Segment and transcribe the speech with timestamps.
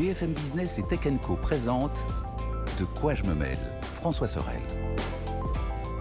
[0.00, 2.06] BFM Business et Tech Co présente
[2.78, 4.62] De quoi je me mêle François Sorel.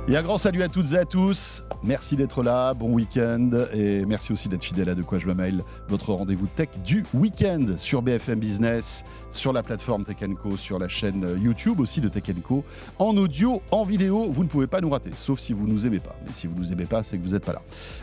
[0.08, 1.66] Et un grand salut à toutes et à tous.
[1.84, 5.34] Merci d'être là, bon week-end et merci aussi d'être fidèle à De quoi je me
[5.34, 10.80] mêle, votre rendez-vous tech du week-end sur BFM Business, sur la plateforme Tech Co, sur
[10.80, 12.64] la chaîne YouTube aussi de Tech Co,
[13.00, 14.32] en audio, en vidéo.
[14.32, 16.16] Vous ne pouvez pas nous rater, sauf si vous nous aimez pas.
[16.26, 17.62] Mais si vous nous aimez pas, c'est que vous n'êtes pas là.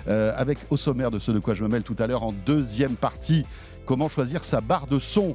[0.09, 2.35] Euh, avec au sommaire de ce De quoi je me mêle tout à l'heure en
[2.45, 3.47] deuxième partie,
[3.87, 5.35] comment choisir sa barre de son?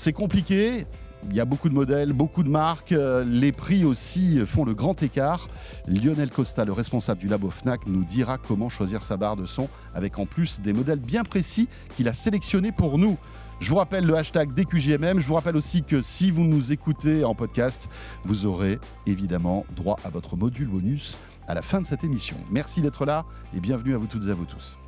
[0.00, 0.86] C'est compliqué.
[1.28, 2.92] Il y a beaucoup de modèles, beaucoup de marques.
[2.92, 5.48] Euh, les prix aussi font le grand écart.
[5.86, 9.68] Lionel Costa, le responsable du labo FNAC, nous dira comment choisir sa barre de son
[9.92, 13.18] avec en plus des modèles bien précis qu'il a sélectionnés pour nous.
[13.60, 15.20] Je vous rappelle le hashtag DQJMM.
[15.20, 17.90] Je vous rappelle aussi que si vous nous écoutez en podcast,
[18.24, 22.38] vous aurez évidemment droit à votre module bonus à la fin de cette émission.
[22.50, 24.79] Merci d'être là et bienvenue à vous toutes et à vous tous.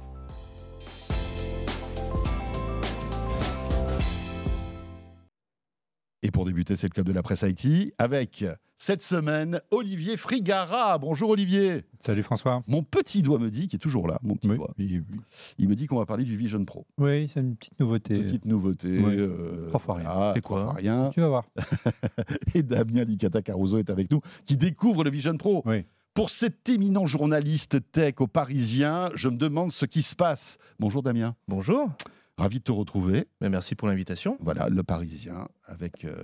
[6.22, 8.44] Et pour débuter, c'est le Club de la Presse Haïti avec
[8.78, 10.96] cette semaine Olivier Frigara.
[10.98, 11.82] Bonjour Olivier.
[11.98, 12.62] Salut François.
[12.68, 15.18] Mon petit doigt me dit, qui est toujours là, mon petit Oui, doigt, oui, oui.
[15.58, 16.86] il me dit qu'on va parler du Vision Pro.
[16.98, 18.18] Oui, c'est une petite nouveauté.
[18.22, 19.00] Petite nouveauté.
[19.04, 20.32] Euh, Trois fois rien.
[20.34, 21.10] C'est trois quoi fois rien.
[21.12, 21.44] Tu vas voir.
[22.54, 25.62] Et Damien Licata Caruso est avec nous, qui découvre le Vision Pro.
[25.66, 25.84] Oui.
[26.14, 30.58] Pour cet éminent journaliste tech au Parisien, je me demande ce qui se passe.
[30.78, 31.88] Bonjour Damien, Bonjour,
[32.36, 33.26] ravi de te retrouver.
[33.40, 34.36] Merci pour l'invitation.
[34.40, 36.14] Voilà, le Parisien, avec euh,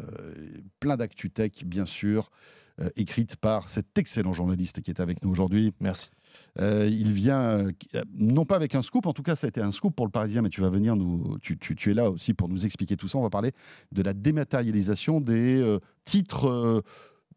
[0.81, 2.31] plein d'actu tech, bien sûr,
[2.81, 5.73] euh, écrite par cet excellent journaliste qui est avec nous aujourd'hui.
[5.81, 6.11] Merci.
[6.61, 7.73] Euh, il vient, euh,
[8.15, 10.13] non pas avec un scoop, en tout cas ça a été un scoop pour le
[10.13, 12.97] Parisien, mais tu vas venir nous, tu, tu- tu es là aussi pour nous expliquer
[12.97, 13.19] tout ça.
[13.19, 13.53] On va parler
[13.93, 16.83] de la dématérialisation des titres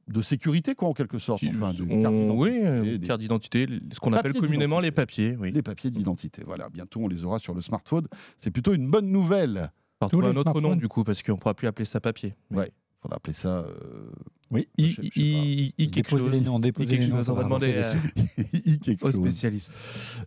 [0.07, 1.43] de sécurité, quoi, en quelque sorte.
[1.47, 4.91] Enfin, de On- carte oui, d'identité, euh, des- carte d'identité, ce qu'on appelle communément les
[4.91, 5.35] papiers.
[5.39, 5.51] Oui.
[5.51, 6.43] les papiers d'identité.
[6.45, 8.07] Voilà, bientôt on les aura sur le smartphone.
[8.37, 9.71] C'est plutôt une bonne nouvelle.
[9.99, 11.85] Par Tous trouver les un autre nom du coup, parce qu'on ne pourra plus appeler
[11.85, 12.33] ça papier.
[12.49, 12.71] Ouais.
[13.01, 14.11] Il faudra appeler ça euh,
[14.51, 14.67] Oui.
[14.77, 16.29] I, Je I- I- quelque chose.
[16.29, 17.17] les noms, I quelque les noms.
[17.17, 17.29] chose.
[17.29, 17.81] On va va demander
[19.03, 19.73] aux spécialistes.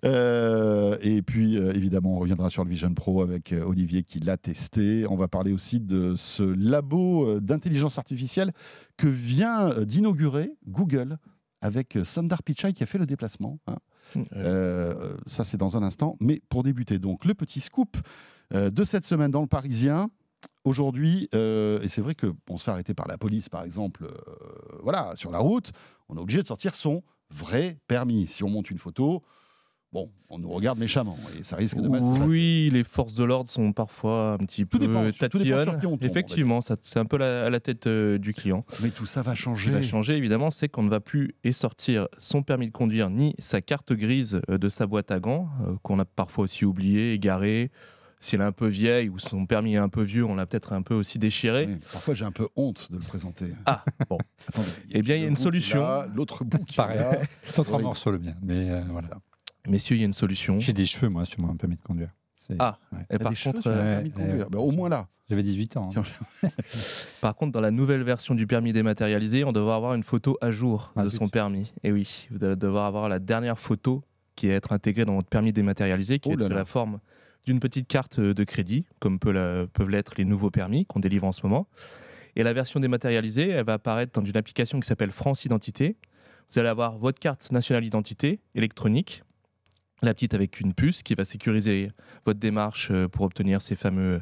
[0.05, 4.37] Euh, et puis, euh, évidemment, on reviendra sur le Vision Pro avec Olivier qui l'a
[4.37, 5.07] testé.
[5.09, 8.53] On va parler aussi de ce labo d'intelligence artificielle
[8.97, 11.19] que vient d'inaugurer Google
[11.61, 13.61] avec Sundar Pichai qui a fait le déplacement.
[13.69, 13.77] hein.
[14.37, 16.17] Euh, ça, c'est dans un instant.
[16.21, 17.97] Mais pour débuter, donc, le petit scoop
[18.53, 20.11] euh, de cette semaine dans le Parisien.
[20.65, 24.79] Aujourd'hui, euh, et c'est vrai qu'on se fait arrêter par la police, par exemple, euh,
[24.83, 25.73] voilà, sur la route,
[26.09, 28.27] on est obligé de sortir son vrai permis.
[28.27, 29.23] Si on monte une photo,
[29.93, 33.51] bon, on nous regarde méchamment et ça risque de mal oui, les forces de l'ordre
[33.51, 35.79] sont parfois un petit Tout peu dépend, tatillonnes.
[35.81, 38.65] tombe, Effectivement, ça- c'est un peu la- à la tête euh, du client.
[38.83, 39.71] Mais tout ça va Ce qui changer.
[39.73, 43.35] va changer, évidemment, c'est qu'on ne va plus et sortir son permis de conduire ni
[43.39, 47.71] sa carte grise de sa boîte à gants, euh, qu'on a parfois aussi oublié, égaré.
[48.25, 50.47] Si elle est un peu vieille ou son permis est un peu vieux, on l'a
[50.47, 51.67] peut-être un peu aussi déchiré.
[51.69, 53.49] Oui, parfois, j'ai un peu honte de le présenter.
[53.67, 54.17] Ah, bon.
[54.93, 55.81] Eh bien, il y a une solution.
[55.83, 57.01] l'a, L'autre bout qui Pareil.
[57.43, 58.33] C'est trois morceaux le mien.
[58.43, 59.09] Mais euh, voilà.
[59.09, 59.19] Ça.
[59.69, 60.59] Messieurs, il y a une solution.
[60.59, 62.09] J'ai des cheveux, moi, sur mon permis de conduire.
[62.59, 62.79] Ah.
[62.93, 62.99] ouais.
[63.11, 64.45] Et par contre, euh, permis de ouais, conduire.
[64.47, 64.51] ouais.
[64.51, 65.07] Ben, au moins là.
[65.31, 65.91] J'avais 18 ans.
[65.97, 66.03] hein.
[67.23, 70.51] Par contre, dans la nouvelle version du permis dématérialisé, on devra avoir une photo à
[70.51, 71.73] jour Ah, de son permis.
[71.83, 74.03] Et oui, vous allez devoir avoir la dernière photo
[74.37, 76.57] qui est être intégrée dans votre permis dématérialisé, qui Oh est de là.
[76.57, 76.99] la forme
[77.47, 81.27] d'une petite carte de crédit, comme peut la- peuvent l'être les nouveaux permis qu'on délivre
[81.27, 81.67] en ce moment.
[82.37, 85.97] Et la version dématérialisée, elle va apparaître dans une application qui s'appelle France Identité.
[86.53, 89.23] Vous allez avoir votre carte nationale d'identité électronique,
[90.03, 91.91] la petite avec une puce qui va sécuriser
[92.27, 94.21] votre démarche euh, pour obtenir ces fameux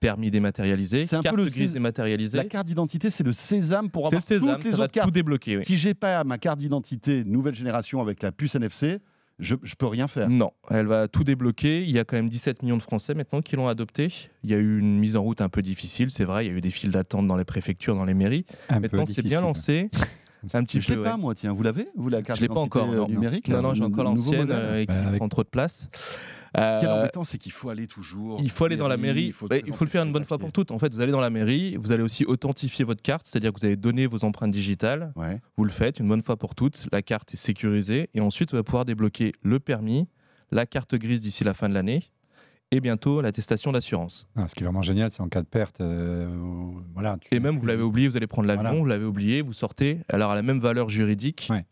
[0.00, 1.06] permis dématérialisés.
[1.06, 2.36] C'est un peu le grise dématérialisée.
[2.36, 4.82] La carte d'identité, c'est le sésame pour C'est le avoir sésame, toutes les ça va
[4.84, 5.10] autres tout cartes.
[5.14, 5.58] débloquer.
[5.58, 5.64] oui.
[5.64, 8.98] Si j'ai pas ma carte d'identité nouvelle génération avec la puce NFC,
[9.42, 10.30] je, je peux rien faire.
[10.30, 11.82] Non, elle va tout débloquer.
[11.82, 14.08] Il y a quand même 17 millions de Français maintenant qui l'ont adopté.
[14.44, 16.46] Il y a eu une mise en route un peu difficile, c'est vrai.
[16.46, 18.46] Il y a eu des files d'attente dans les préfectures, dans les mairies.
[18.68, 19.90] Un maintenant, c'est bien lancé.
[20.54, 20.94] Un petit Je peu.
[20.94, 21.04] l'ai ouais.
[21.04, 21.52] pas moi, tiens.
[21.52, 22.90] Vous l'avez Vous la carte Je l'ai pas encore.
[22.92, 25.42] euh, Non, numérique non, là, non, j'ai encore l'ancienne euh, qui Bah, avec- prend trop
[25.44, 25.88] de place.
[26.54, 28.38] Ce qui est Euh, embêtant, c'est qu'il faut aller toujours.
[28.42, 30.24] il faut aller dans la mairie, il faut, Bah, il faut le faire une bonne
[30.26, 30.70] fois pour toutes.
[30.70, 33.60] En fait, vous allez dans la mairie, vous allez aussi authentifier votre carte, c'est-à-dire que
[33.60, 35.12] vous allez donner vos empreintes digitales.
[35.16, 35.40] Ouais.
[35.56, 36.86] Vous le faites une bonne fois pour toutes.
[36.92, 40.08] La carte est sécurisée et ensuite vous allez pouvoir débloquer le permis,
[40.50, 42.02] la carte grise d'ici la fin de l'année
[42.72, 44.26] et bientôt l'attestation d'assurance.
[44.46, 45.80] Ce qui est vraiment génial, c'est en cas de perte.
[45.80, 48.78] euh, où- voilà, tu Et même, vous l'avez oublié, vous allez prendre l'avion, Voilà.
[48.78, 51.48] vous l'avez oublié, vous sortez, alors à la même valeur juridique.
[51.50, 51.64] Ouais.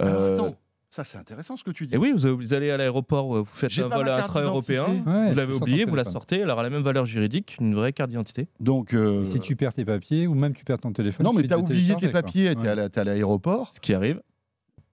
[0.00, 0.56] Alors, Euh, attends,
[0.90, 1.94] ça c'est intéressant ce que tu dis.
[1.94, 4.84] et oui, vous, allez à l'aéroport, vous faites un vol intra-européen.
[5.06, 7.92] Ouais, vous l'avez oublié, vous la sortez, alors à la même valeur juridique, une vraie
[7.92, 8.48] carte d'identité.
[8.58, 11.24] Donc, euh, Si tu perds tes papiers ou même tu perds ton téléphone.
[11.24, 12.76] non, mais tu as oublié tes papiers, tu Ouais.
[12.76, 13.72] es à l'aéroport.
[13.72, 14.20] Ce qui arrive,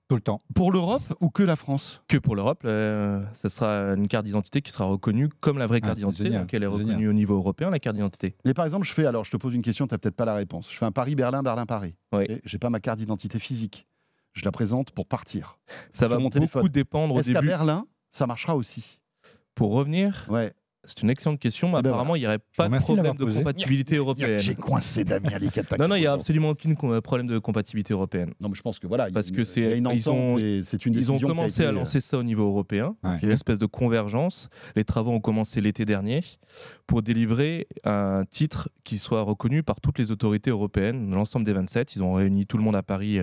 [0.08, 0.44] Tout le temps.
[0.54, 2.04] Pour l'Europe ou que la France?
[2.08, 5.80] Que pour l'Europe, euh, ce sera une carte d'identité qui sera reconnue comme la vraie
[5.82, 7.10] Ah, carte d'identité, donc elle est reconnue génial.
[7.10, 8.36] au niveau européen, la carte d'identité.
[8.46, 10.26] Mais par exemple, je fais, alors je te pose une question, tu n'as peut-être pas
[10.26, 10.72] la réponse.
[10.72, 11.96] Je fais un Paris-Berlin, Berlin-Paris.
[12.14, 12.26] Oui.
[12.30, 13.88] Et J'ai pas ma carte d'identité physique.
[14.34, 15.58] Je la présente pour partir.
[15.90, 16.68] Ça va mon beaucoup téléphone.
[16.68, 17.42] dépendre au Est-ce qu'à.
[17.42, 19.00] Berlin, ça marchera aussi?
[19.56, 20.54] Pour revenir, Ouais.
[20.86, 23.26] C'est une excellente question, mais Eh ben apparemment, il n'y aurait pas de problème de
[23.26, 24.40] compatibilité européenne.
[24.40, 28.34] J'ai coincé Damien quatre Non, non, il n'y a absolument aucun problème de compatibilité européenne.
[28.40, 29.10] Non, mais je pense que voilà.
[29.10, 31.62] y Parce une- que c'est- y une ils ont- et c'est une Ils ont commencé
[31.62, 33.18] été, à euh, lancer ça au niveau européen, Ouais.
[33.24, 34.50] une espèce de convergence.
[34.76, 36.22] Les travaux ont commencé l'été dernier
[36.88, 41.96] pour délivrer un titre qui soit reconnu par toutes les autorités européennes, l'ensemble des 27.
[41.96, 43.20] Ils ont réuni tout le monde à Paris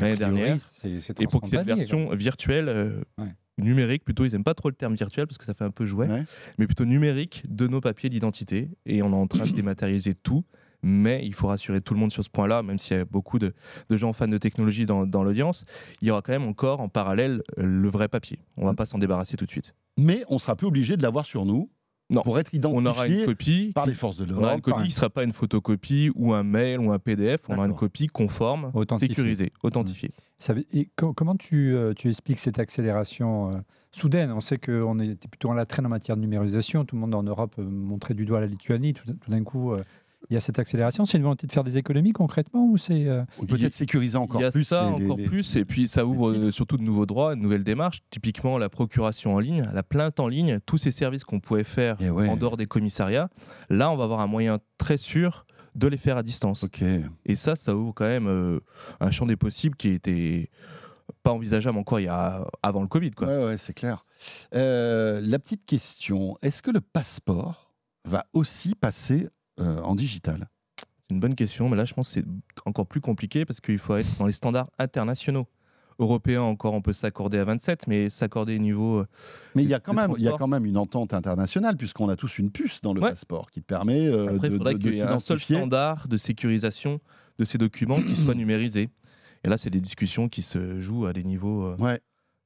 [0.00, 0.58] L'année dernière.
[0.60, 1.74] c'est- c'est Et pour que cette transfrontalier, quoi.
[1.76, 3.26] version virtuelle, euh, Ouais.
[3.62, 5.86] Numérique plutôt, ils n'aiment pas trop le terme virtuel parce que ça fait un peu
[5.86, 6.24] jouet, Ouais.
[6.58, 8.68] mais plutôt numérique de nos papiers d'identité.
[8.86, 10.44] Et on est en train de dématérialiser tout.
[10.84, 13.38] Mais il faut rassurer tout le monde sur ce point-là, même s'il y a beaucoup
[13.38, 13.54] de,
[13.88, 15.64] de gens fans de technologie dans, dans l'audience,
[16.00, 18.40] il y aura quand même encore en parallèle le vrai papier.
[18.56, 19.74] On va pas s'en débarrasser tout de suite.
[19.96, 21.70] Mais on sera plus obligé de l'avoir sur nous
[22.10, 22.22] Non.
[22.22, 23.70] pour être identifié On aura une copie.
[23.76, 24.54] par les forces de on aura l'ordre.
[24.56, 27.42] une copie qui ne sera pas une photocopie ou un mail ou un PDF.
[27.48, 30.10] On aura une copie conforme, sécurisée, authentifiée.
[30.42, 33.58] Ça et co- comment tu, euh, tu expliques cette accélération euh,
[33.92, 36.84] soudaine On sait qu'on était plutôt en la traîne en matière de numérisation.
[36.84, 38.92] Tout le monde en Europe euh, montrait du doigt la Lituanie.
[38.94, 39.82] Tout, tout d'un coup, euh,
[40.30, 41.04] il y a cette accélération.
[41.06, 44.44] C'est une volonté de faire des économies concrètement ou c'est euh, peut-être sécuriser encore Il
[44.44, 44.64] y a plus.
[44.64, 47.64] ça les- encore les- plus, et puis ça ouvre surtout de nouveaux droits, de nouvelles
[47.64, 48.02] démarches.
[48.10, 51.96] Typiquement, la procuration en ligne, la plainte en ligne, tous ces services qu'on pouvait faire
[52.00, 52.28] Eh ouais.
[52.28, 53.30] en dehors des commissariats.
[53.70, 55.44] Là, on va avoir un moyen très sûr
[55.74, 56.66] de les faire à distance.
[57.24, 58.60] Et ça, ça ouvre quand même euh,
[59.00, 60.50] un champ des possibles qui était
[61.22, 63.12] pas envisageable encore il y a avant le Covid.
[63.12, 63.28] Quoi.
[63.28, 64.04] Ouais, ouais, c'est clair.
[64.54, 67.74] Euh, la petite question est-ce que le passeport
[68.04, 69.28] va aussi passer
[69.60, 70.48] euh, en digital?
[70.76, 72.26] C'est une bonne question, mais là, je pense que c'est
[72.64, 75.46] encore plus compliqué parce qu'il faut être dans les standards internationaux.
[75.98, 78.98] Européens, encore, on peut s'accorder à 27, mais s'accorder au niveau.
[79.00, 79.06] euh,
[79.54, 80.38] Mais il y a quand même, il y a transport.
[80.38, 83.10] quand même une entente internationale puisqu'on a tous une puce dans le Ouais.
[83.10, 85.18] passeport qui te permet euh, Après, de, il faudrait de- de qu'il y ait un
[85.18, 87.00] seul standard de sécurisation
[87.38, 88.90] de ces documents qui soit numérisé.
[89.44, 92.00] Et là, c'est des discussions qui se jouent à des niveaux euh, Ouais.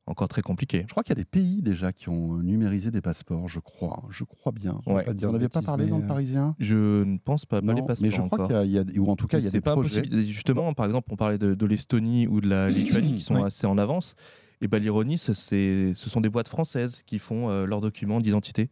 [0.07, 0.83] Encore très compliqués.
[0.87, 3.61] Je crois qu'il y a des pays déjà qui ont euh, numérisé des passports, je
[3.61, 4.05] crois.
[4.11, 4.81] Je crois bien.
[4.87, 5.05] Ouais.
[5.13, 6.55] Vous avez pas parlé dans le euh, Parisien?
[6.59, 8.79] Je ne pense pas, pas les passeports mais je crois qu'il y a, il y
[8.79, 10.05] a- ou en tout cas, il y a C'est des pas projets.
[10.31, 13.43] Justement, par exemple, on parlait de, de l'Estonie ou de la Lituanie qui sont Ouais.
[13.47, 14.15] assez en avance.
[14.63, 18.71] Et ben, l'ironie, ce sont des boîtes françaises qui font euh, leurs documents d'identité.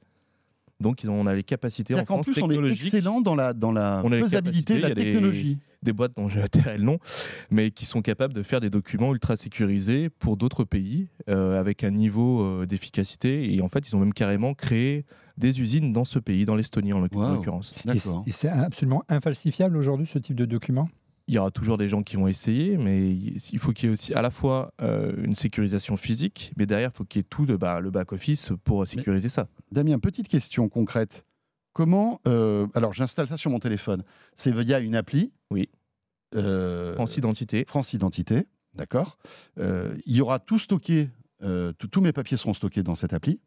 [0.81, 2.82] Donc, on a les capacités en France plus, on est technologiques.
[2.94, 5.59] excellent dans la, dans la faisabilité de la capacités, il y a des- technologie.
[5.82, 6.99] des boîtes dont j'ai atterré le nom,
[7.50, 11.85] mais qui sont capables de faire des documents ultra sécurisés pour d'autres pays euh, avec
[11.85, 13.55] un niveau euh, d'efficacité.
[13.55, 15.05] Et en fait, ils ont même carrément créé
[15.38, 17.35] des usines dans ce pays, dans l'Estonie en l'oc- en Wow.
[17.35, 17.73] l'occurrence.
[17.73, 18.25] et c'est- D'accord.
[18.26, 20.88] et c'est absolument infalsifiable aujourd'hui ce type de document
[21.26, 23.93] Il y aura toujours des gens qui vont essayer, mais il faut qu'il y ait
[23.93, 27.29] aussi à la fois euh, une sécurisation physique, mais derrière, il faut qu'il y ait
[27.29, 29.49] tout de, bah, le back-office pour sécuriser ça.
[29.73, 31.25] Damien, petite question concrète.
[31.73, 32.21] Comment.
[32.29, 34.05] euh, alors, j'installe ça sur mon téléphone.
[34.35, 35.71] C'est via une appli Oui.
[36.35, 37.64] Euh, France Identité.
[37.66, 38.47] France Identité.
[38.75, 39.16] D'accord.
[39.57, 41.09] Il y aura tout stocké.
[41.40, 43.40] tous mes papiers seront stockés dans cette appli.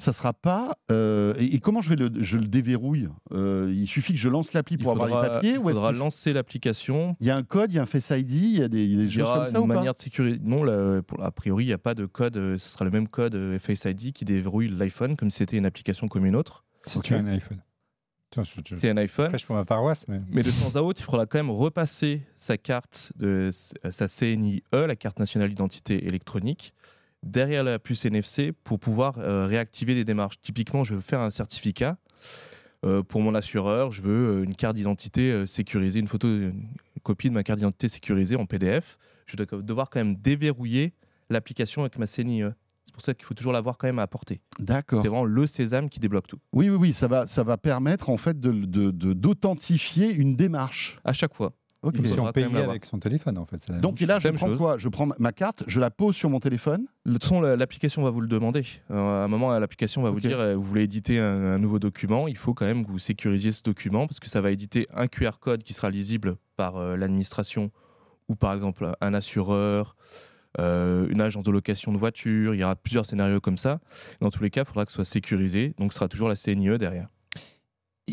[0.00, 0.76] Ça sera pas.
[0.90, 4.28] euh, et, et comment je vais le, je le déverrouille Euh, Il suffit que je
[4.28, 7.16] lance l'appli pour avoir les papiers il faudra lancer l'application.
[7.20, 8.84] il y a un code, il y a un Face ID, il y a des,
[8.84, 10.38] il y a des choses aura comme ça une ou pas manière de sécuriser.
[10.42, 12.36] Non, là, pour- a priori, il n'y a pas de code.
[12.38, 15.58] euh, Ce sera le même code euh, Face ID qui déverrouille l'iPhone comme si c'était
[15.58, 16.64] une application comme une autre.
[16.86, 17.04] Si Ok.
[17.04, 17.62] tu as un iPhone.
[18.76, 19.32] C'est un iPhone.
[19.46, 22.56] pour ma paroisse, mais Mais de temps à autre, il faudra quand même repasser sa
[22.56, 26.72] carte, de, sa CNIE, la carte nationale d'identité électronique,
[27.22, 30.40] derrière la puce NFC pour pouvoir euh, réactiver des démarches.
[30.40, 31.96] Typiquement, je veux faire un certificat.
[32.86, 36.68] euh, pour mon assureur, je veux euh, une carte d'identité sécurisée, une photo, une
[37.02, 38.98] copie de ma carte d'identité sécurisée en PDF.
[39.26, 40.94] Je dois devoir quand même déverrouiller
[41.28, 42.42] l'application avec ma CNIE.
[42.86, 44.40] C'est pour ça qu'il faut toujours l'avoir quand même à portée.
[44.58, 45.02] D'accord.
[45.02, 46.38] C'est vraiment le sésame qui débloque tout.
[46.52, 50.34] Oui, oui, oui, ça va, ça va permettre en fait de, de- de- d'authentifier une
[50.34, 50.98] démarche.
[51.04, 51.52] À chaque fois.
[51.82, 51.94] Ok.
[51.98, 53.70] Il si on paye avec son téléphone en fait.
[53.80, 54.58] Donc là, je prends chose.
[54.58, 54.76] quoi?
[54.76, 56.84] Je prends ma- carte, je la pose sur mon téléphone?
[57.06, 58.64] De toute façon, la- l'application va vous le demander.
[58.90, 61.78] Euh, à un moment, l'application va vous dire euh, vous voulez éditer un, un nouveau
[61.78, 64.86] document, il faut quand même que vous sécurisiez ce document parce que ça va éditer
[64.94, 67.70] un QR code qui sera lisible par euh, l'administration
[68.28, 69.96] ou par exemple un assureur,
[70.58, 72.54] euh, une agence de location de voitures.
[72.54, 73.80] Il y aura plusieurs scénarios comme ça.
[74.20, 75.74] Dans tous les cas, il faudra que ce soit sécurisé.
[75.78, 77.08] Donc, ce sera toujours la CNIE derrière.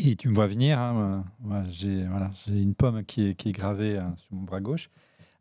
[0.06, 3.48] Et tu me vois venir, hein, moi, j'ai voilà, j'ai une pomme qui est, qui
[3.48, 4.90] est gravée hein, sur mon bras gauche.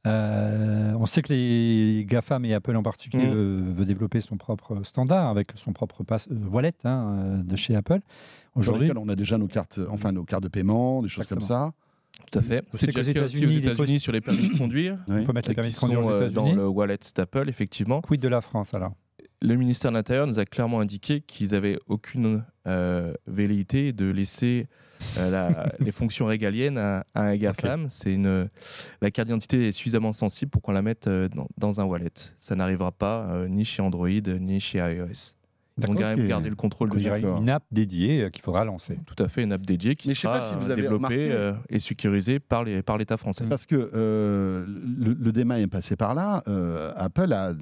[0.06, 3.32] Euh, on sait que les GAFAM et Apple en particulier Mm.
[3.34, 7.56] veut, veut développer son propre standard avec son propre pass, euh, wallet hein, euh, de
[7.58, 8.00] chez Apple.
[8.56, 11.74] Aujourd'hui, on a déjà nos cartes, enfin nos cartes de paiement, des choses comme ça.
[12.32, 12.66] Tout à fait.
[12.74, 14.98] C'est qu'aux États-Unis, États-Unis possi- sur les permis de conduire.
[15.10, 15.20] Oui.
[15.22, 16.56] on peut mettre les permis de conduire sont aux euh, dans États-Unis.
[16.56, 18.02] le wallet d'Apple, effectivement.
[18.02, 18.94] Quid de la France alors?
[19.42, 24.68] Le ministère de l'Intérieur nous a clairement indiqué qu'ils n'avaient aucune euh, velléité de laisser
[25.20, 27.88] euh, la- les fonctions régaliennes à, à un GAFAM.
[27.90, 28.50] C'est une,
[29.02, 32.10] la carte d'identité est suffisamment sensible pour qu'on la mette euh, dans, dans un wallet.
[32.40, 35.34] Ça n'arrivera pas euh, ni chez Android ni chez iOS.
[35.80, 35.96] Ils vont D'accord.
[36.10, 36.28] quand même Ok.
[36.30, 37.12] garder le contrôle Donc, il y dessus.
[37.12, 37.42] aura D'accord.
[37.44, 38.98] une app dédiée qu'il faudra lancer.
[39.06, 41.32] Tout à fait, une app dédiée qui Mais sera pas si vous avez développée remarqué-
[41.32, 43.46] euh, et sécurisée par les- par l'État français.
[43.48, 46.42] Parce que euh, le, le débat est passé par là.
[46.48, 47.54] euh, Apple a,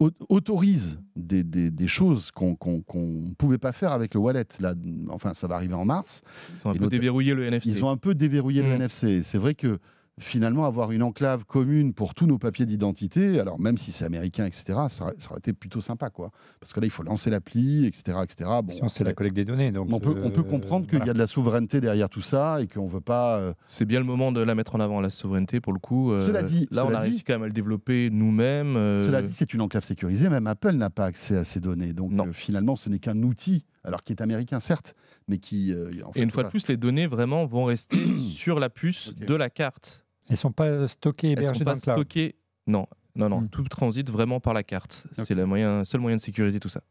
[0.00, 2.56] autorise des, des- des choses qu'on
[2.94, 4.46] ne pouvait pas faire avec le wallet.
[4.60, 4.74] Là,
[5.08, 6.22] enfin, ça va arriver en mars.
[6.64, 7.68] Ils ont un Et peu déverrouillé le NFC.
[7.68, 8.80] Ils ont un peu déverrouillé le Mm.
[8.82, 9.22] NFC.
[9.22, 9.78] C'est vrai que
[10.20, 14.44] finalement, avoir une enclave commune pour tous nos papiers d'identité, alors même si c'est américain,
[14.46, 16.10] etc., ça, aurait- ça aurait été plutôt sympa.
[16.10, 16.30] quoi.
[16.60, 18.18] Parce que là, il faut lancer l'appli, etc.
[18.22, 18.50] etc.
[18.64, 19.72] Bon, Sinon, c'est la collecte des données.
[19.72, 22.22] Donc, on, peut, on peut euh, comprendre qu'il y a de la souveraineté derrière tout
[22.22, 23.38] ça et qu'on ne veut pas.
[23.38, 26.12] euh, C'est bien le moment de la mettre en avant, la souveraineté, pour le coup.
[26.12, 28.76] Euh, Cela dit- là, on a dit- réussi quand même à le développer nous-mêmes.
[28.76, 30.28] euh, Cela dit, c'est une enclave sécurisée.
[30.28, 31.92] Même Apple n'a pas accès à ces données.
[31.92, 34.94] Donc euh, finalement, ce n'est qu'un outil, alors qui est américain, certes,
[35.28, 35.72] mais qui.
[35.72, 37.98] euh, en fait, Et une fois de plus, les données vraiment vont rester
[38.30, 40.04] sur la puce de la carte.
[40.28, 41.96] Elles ne sont pas stockées, Elles hébergées sont dans pas le cloud.
[41.96, 42.34] stockées.
[42.66, 43.40] Non, non, non.
[43.42, 43.48] Hmm.
[43.48, 45.06] Tout transite vraiment par la carte.
[45.12, 46.82] C'est le moyen, seul moyen de sécuriser tout ça.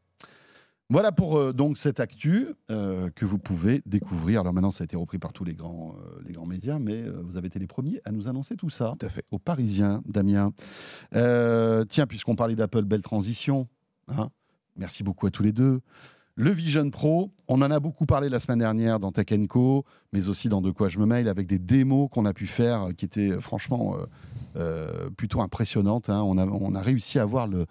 [0.89, 4.39] Voilà pour euh, donc cette actu euh, que vous pouvez découvrir.
[4.39, 7.01] Alors maintenant, ça a été repris par tous les grands, euh, les grands médias, mais
[7.03, 8.95] euh, vous avez été les premiers à nous annoncer tout ça.
[8.97, 9.25] Tout à fait.
[9.31, 10.53] Aux Parisiens, Damien.
[11.13, 13.67] Euh, tiens, puisqu'on parlait d'Apple, belle transition.
[14.07, 14.29] hein.
[14.77, 15.81] Merci beaucoup à tous les deux.
[16.39, 20.27] Le Vision Pro, on en a beaucoup parlé la semaine dernière dans Tech Co, mais
[20.29, 22.91] aussi dans De quoi je me mail, avec des démos qu'on a pu faire euh,
[22.91, 24.05] qui étaient euh, franchement euh,
[24.55, 26.11] euh, plutôt impressionnantes.
[26.11, 26.21] hein.
[26.21, 27.65] On, a, on a réussi à voir le,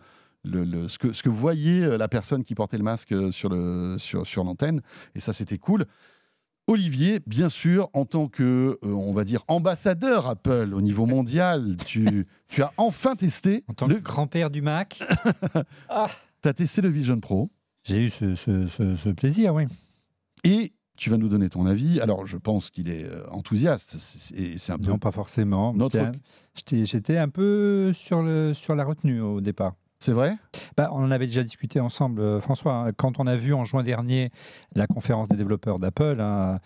[0.45, 3.99] le- le- ce, que, ce que voyait la personne qui portait le masque sur, le,
[3.99, 4.81] sur, sur l'antenne,
[5.15, 5.85] et ça c'était cool.
[6.67, 11.77] Olivier, bien sûr, en tant que, euh, on va dire, ambassadeur Apple au niveau mondial,
[11.87, 15.05] tu, tu as enfin testé En tant le, que grand-père du Mac,
[15.89, 16.07] ah,
[16.43, 17.49] t'as testé le Vision Pro
[17.87, 19.64] j'ai eu ce, ce- ce- ce plaisir, oui.
[20.45, 22.00] et tu vas nous donner ton avis.
[22.00, 24.88] Alors, je pense qu'il est euh, enthousiaste, c'est- un peu.
[24.90, 25.75] Non, pas forcément.
[25.75, 26.11] Notre-
[26.73, 29.75] j'étais un peu sur, le, sur la retenue au départ.
[29.99, 30.37] C'est vrai?
[30.76, 32.75] Bah, on en avait déjà discuté ensemble, euh, François.
[32.75, 32.93] hein.
[32.97, 34.31] Quand on a vu en juin dernier
[34.75, 36.61] la conférence des développeurs d'Apple à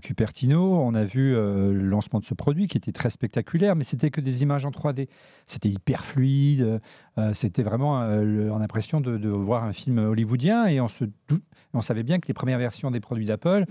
[0.00, 3.84] Cupertino, on a vu euh, le lancement de ce produit qui était très spectaculaire, mais
[3.84, 5.08] c'était que des images en 3D.
[5.46, 6.80] C'était hyper fluide.
[7.18, 11.80] euh, c'était vraiment euh, le- on a l'impression de, voir un film hollywoodien et on
[11.80, 13.64] savait bien que les premières versions des produits d'Apple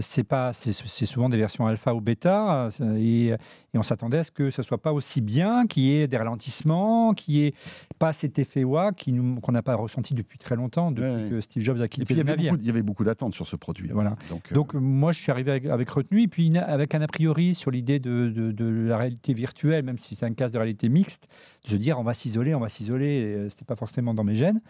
[0.00, 0.72] c'est pas, c'est
[1.06, 4.62] souvent des versions alpha ou bêta, euh, et, et on s'attendait à ce que ce
[4.62, 7.54] soit pas aussi bien, qu'il y ait des ralentissements, qu'il y ait
[7.98, 11.62] pas cet effet wa qu'on n'a pas ressenti depuis très longtemps, depuis Ouais, que Steve
[11.62, 12.52] Jobs a quitté puis, il y le avait navire.
[12.52, 13.90] beaucoup, il y avait beaucoup d'attentes sur ce produit.
[13.92, 14.16] Voilà.
[14.30, 17.06] Donc, euh, Donc moi, je suis arrivé avec, avec retenue, et puis avec un a
[17.06, 20.58] priori sur l'idée de, de- de la réalité virtuelle, même si c'est un casque de
[20.58, 21.28] réalité mixte,
[21.64, 24.34] de se dire on va s'isoler, on va s'isoler, euh, c'était pas forcément dans mes
[24.34, 24.60] gènes.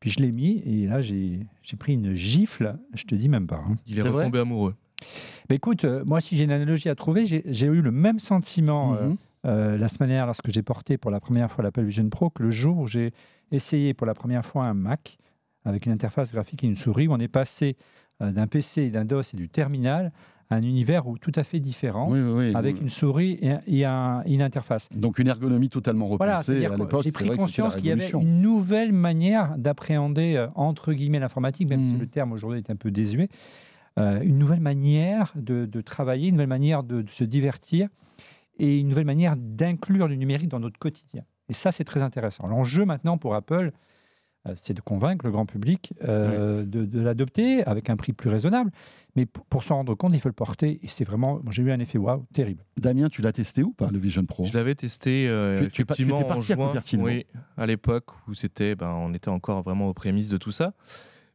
[0.00, 3.46] Puis je l'ai mis, et là j'ai j'ai pris une gifle, je te dis même
[3.46, 3.62] pas.
[3.68, 3.76] hein.
[3.86, 4.74] Il est, retombé amoureux.
[5.48, 8.94] Bah, écoute, euh, moi, si j'ai une analogie à trouver, j'ai eu le même sentiment
[8.94, 9.16] euh, mhm.
[9.46, 12.42] euh, la semaine dernière lorsque j'ai porté pour la première fois l'Apple Vision Pro que
[12.42, 13.12] le jour où j'ai
[13.50, 15.18] essayé pour la première fois un Mac
[15.64, 17.76] avec une interface graphique et une souris, où on est passé
[18.22, 20.12] euh, d'un PC, d'un DOS et du terminal
[20.52, 22.54] un univers où, tout à fait différent, Oui, oui, oui.
[22.56, 24.88] avec une souris et, un- et un- et une interface.
[24.94, 27.02] Donc une ergonomie totalement Voilà, repensée c'est-à-dire à que l'époque.
[27.04, 31.68] j'ai pris vrai conscience qu'il y avait une nouvelle manière d'appréhender, euh, entre guillemets, l'informatique,
[31.68, 32.00] même si Mhm.
[32.00, 33.28] le terme aujourd'hui est un peu désuet,
[33.98, 37.88] euh, une nouvelle manière de, de travailler, une nouvelle manière de, de se divertir
[38.58, 41.22] et une nouvelle manière d'inclure le numérique dans notre quotidien.
[41.48, 42.46] Et ça, c'est très intéressant.
[42.46, 43.72] L'enjeu maintenant pour Apple,
[44.54, 48.70] c'est de convaincre le grand public euh, de, de l'adopter avec un prix plus raisonnable.
[49.16, 50.80] Mais pour, pour s'en rendre compte, il faut le porter.
[50.82, 52.64] Et c'est vraiment, j'ai eu un effet waouh, terrible.
[52.78, 54.44] Damien, tu l'as testé ou pas, le Vision Pro?
[54.44, 57.04] Je l'avais testé euh, Tu- tu tu effectivement étais en à juin, Cupertino.
[57.04, 60.72] oui, à l'époque où c'était, ben, on était encore vraiment aux prémices de tout ça.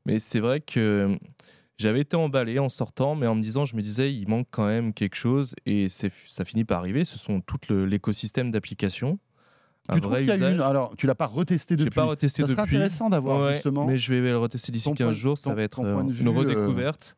[0.06, 1.18] Mais c'est vrai que
[1.78, 4.66] j'avais été emballé en sortant, mais en me disant, je me disais, il manque quand
[4.68, 7.04] même quelque chose, et ça finit par arriver.
[7.06, 9.20] Ce sont tout l'écosystème d'applications.
[9.94, 10.54] Tu trouves vrai qu'il y a usage.
[10.56, 11.92] une Alors, tu l'as pas retesté depuis.
[11.92, 12.56] pas retesté Ça depuis.
[12.56, 13.86] serait intéressant d'avoir Ouais, justement.
[13.86, 15.38] Mais je vais le retester d'ici ton 15 point- jours.
[15.38, 17.18] Ça ton- va être euh, une vue, redécouverte.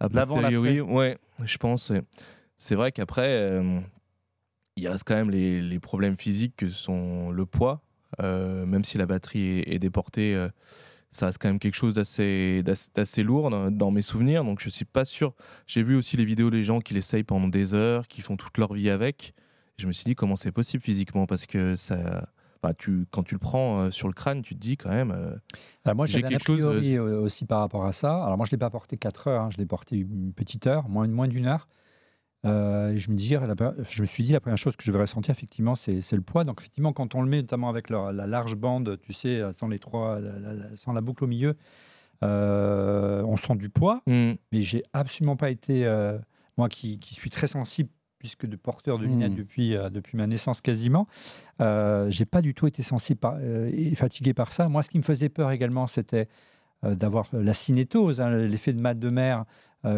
[0.00, 1.92] A l'avant, posteriori, ouais, je pense.
[2.56, 3.80] C'est vrai qu'après, euh,
[4.76, 7.82] il reste quand même les, les problèmes physiques que sont le poids.
[8.22, 10.48] Euh, même si la batterie est, est déportée, euh,
[11.10, 14.42] ça reste quand même quelque chose d'assez d'assez- d'assez lourd dans, dans mes souvenirs.
[14.44, 15.34] Donc je suis pas sûr.
[15.66, 18.56] J'ai vu aussi les vidéos des gens qui l'essayent pendant des heures, qui font toute
[18.58, 19.34] leur vie avec.
[19.80, 22.28] Je me suis dit comment c'est possible physiquement parce que ça.
[22.62, 25.10] bah, tu, quand tu le prends euh, sur le crâne, tu te dis quand même.
[25.10, 25.34] euh,
[25.84, 28.22] Alors moi, J'ai quelque chose, euh, aussi par rapport à ça.
[28.24, 30.66] Alors moi, je ne l'ai pas porté 4 heures, hein, je l'ai porté une petite
[30.66, 31.68] heure, moins, moins d'une heure.
[32.46, 33.54] Euh, et je, me dis, la
[33.88, 36.44] je me suis dit, la première chose que je vais ressentir, effectivement, c'est le poids.
[36.44, 39.68] Donc, effectivement, quand on le met, notamment avec la, la large bande, tu sais, sans,
[39.68, 41.56] les trois, la- sans la boucle au milieu,
[42.22, 44.02] euh, on sent du poids.
[44.06, 46.18] hmm, Mais j'ai absolument pas été, euh,
[46.56, 49.36] moi qui, qui suis très sensible, puisque de porteur de lunettes Mm.
[49.36, 51.08] depuis, euh, depuis ma naissance quasiment,
[51.60, 54.68] euh, j'ai pas du tout été sensible par- euh, et fatigué par ça.
[54.68, 56.28] Moi, ce qui me faisait peur également, c'était
[56.82, 59.44] d'avoir la cinétose, hein, l'effet de mal de mer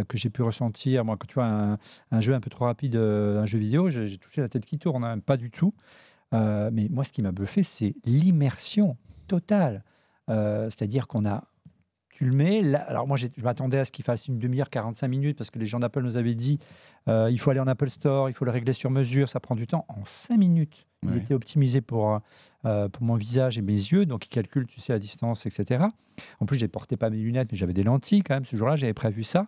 [0.08, 1.04] que j'ai pu ressentir.
[1.04, 1.78] Moi, quand tu vois un,
[2.10, 5.04] un jeu un peu trop rapide, un jeu vidéo, j'ai touché la tête qui tourne,
[5.04, 5.74] hein, pas du tout.
[6.32, 8.96] Mais moi, ce qui m'a bluffé, c'est l'immersion
[9.28, 9.84] totale.
[10.28, 11.44] C'est-à-dire qu'on a
[12.30, 15.58] là- alors moi, je m'attendais à ce qu'il fasse une demi-heure, 45 minutes, parce que
[15.58, 16.58] les gens d'Apple nous avaient dit
[17.08, 19.54] euh, il faut aller en Apple Store, il faut le régler sur mesure, ça prend
[19.56, 19.84] du temps.
[19.88, 21.16] En 5 minutes, il Ouais.
[21.18, 22.20] était optimisé pour,
[22.64, 25.84] euh, pour mon visage et mes yeux, donc il calcule, tu sais, la distance, etc.
[26.40, 28.44] En plus, je portais pas mes lunettes, mais j'avais des lentilles quand même.
[28.44, 29.46] Ce jour-là, j'avais prévu ça.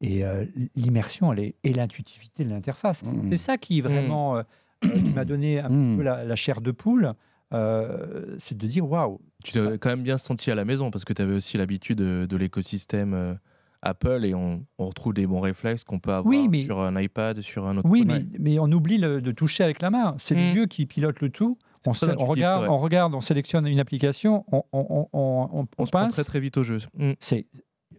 [0.00, 0.44] Et euh,
[0.76, 3.02] l'immersion, elle est, et l'intuitivité de l'interface.
[3.02, 3.28] Mm.
[3.30, 4.42] C'est ça qui vraiment
[4.82, 5.96] qui m'a donné un Mm.
[5.96, 7.14] peu la, la chair de poule.
[7.50, 11.12] c'est de dire waouh, Tu t'es quand même bien senti à la maison parce que
[11.12, 13.34] tu avais aussi l'habitude de, de l'écosystème euh,
[13.82, 17.00] Apple et on, on retrouve des bons réflexes qu'on peut avoir Oui, mais- sur un
[17.00, 20.14] iPad, sur un autre Oui, mais, mais on oublie le- de toucher avec la main.
[20.18, 21.56] C'est les yeux qui pilotent le tout.
[21.86, 21.92] On,
[22.26, 26.56] regarde, on regarde, on sélectionne une application, on, on, on, se prend très très vite
[26.56, 26.78] au jeu.
[26.96, 27.12] Mm.
[27.20, 27.46] C'est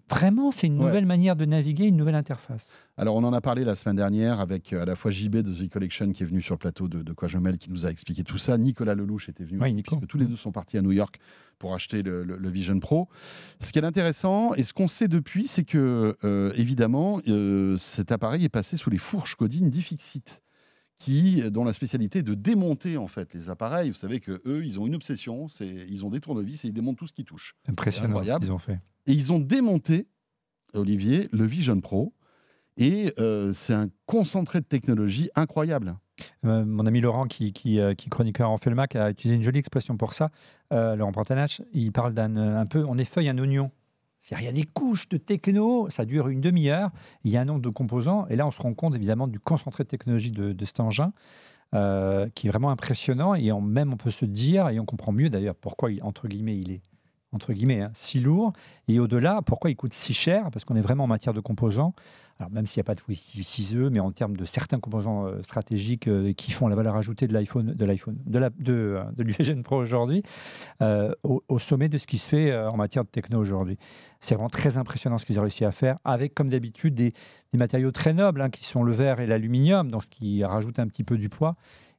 [0.09, 0.85] vraiment c'est une Ouais.
[0.85, 2.67] nouvelle manière de naviguer, une nouvelle interface.
[2.97, 5.53] Alors, on en a parlé la semaine dernière avec euh, à la fois JB de
[5.53, 7.85] The Collection qui est venu sur le plateau de, de Quoi Je Mêle qui nous
[7.85, 8.57] a expliqué tout ça.
[8.57, 11.19] Nicolas Lelouch était venu Oui, aussi, puisque tous les deux sont partis à New York
[11.59, 13.07] pour acheter le, le- le Vision Pro.
[13.61, 18.11] Ce qui est intéressant et ce qu'on sait depuis, c'est que euh, évidemment, euh, cet
[18.11, 20.41] appareil est passé sous les fourches codines d'Ifixit
[20.97, 23.89] qui, dont la spécialité est de démonter en fait les appareils.
[23.89, 26.73] Vous savez que eux, ils ont une obsession, c'est ils ont des tournevis et ils
[26.73, 27.55] démontent tout ce qui touche.
[27.69, 28.43] Impressionnant ce Incroyable.
[28.45, 28.79] qu'ils ont fait.
[29.09, 30.07] Et ils ont démonté,
[30.75, 32.13] Olivier, le Vision Pro.
[32.77, 35.95] Et euh, c'est un concentré de technologie incroyable.
[36.45, 39.35] Euh, mon ami Laurent, qui, qui, euh, qui chroniqueur en fait le Mac, a utilisé
[39.35, 40.29] une jolie expression pour ça.
[40.71, 43.71] Euh, Laurent Pantanach, il parle d'un un peu, on effeuille un oignon.
[44.21, 46.91] C'est-à-dire, il y a des couches de techno, ça dure une demi-heure,
[47.23, 49.39] il y a un nombre de composants, et là, on se rend compte évidemment du
[49.39, 51.13] concentré de technologie de, de cet engin,
[51.71, 55.29] qui est vraiment impressionnant, et en, même on peut se dire, et on comprend mieux
[55.29, 56.81] d'ailleurs pourquoi, entre guillemets, il est
[57.31, 58.53] entre guillemets, hein, si lourd,
[58.87, 60.49] et au-delà, pourquoi il coûte si cher?
[60.51, 61.93] Parce qu'on est vraiment en matière de composants.
[62.39, 65.25] Alors même s'il n'y a pas de Wi-Fi 6E, mais en termes de certains composants
[65.25, 68.73] euh, stratégiques euh, qui font la valeur ajoutée de l'iPhone, de l'iPhone, de la, de,
[68.73, 70.23] euh, de l'Vision Pro aujourd'hui,
[71.23, 73.77] au, sommet de ce qui se fait en matière de techno aujourd'hui.
[74.21, 77.13] C'est vraiment très impressionnant ce qu'ils ont réussi à faire, avec comme d'habitude des,
[77.53, 80.87] matériaux très nobles, hein, qui sont le verre et l'aluminium, donc ce qui rajoute un
[80.87, 81.57] petit peu du poids.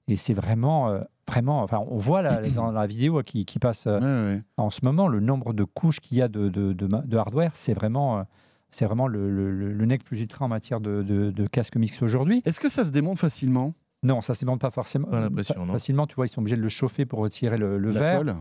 [0.09, 0.99] Et c'est vraiment,
[1.31, 4.43] vraiment, enfin, on voit là, dans la vidéo qui, qui passe euh, Ouais, ouais.
[4.57, 7.73] en ce moment, le nombre de couches qu'il y a de, de, de hardware, c'est
[7.75, 8.23] vraiment, euh,
[8.71, 12.03] c'est vraiment le, le, le- nec plus ultra en matière de, de, de casque mixte
[12.03, 12.43] aujourd'hui.
[12.45, 13.75] Est-ce que ça se démonte facilement?
[14.03, 15.09] Non, ça ne se demande pas forcément.
[15.09, 15.73] Pas non.
[15.73, 18.19] Facilement, tu vois, ils sont obligés de le chauffer pour retirer le, le verre.
[18.19, 18.35] colle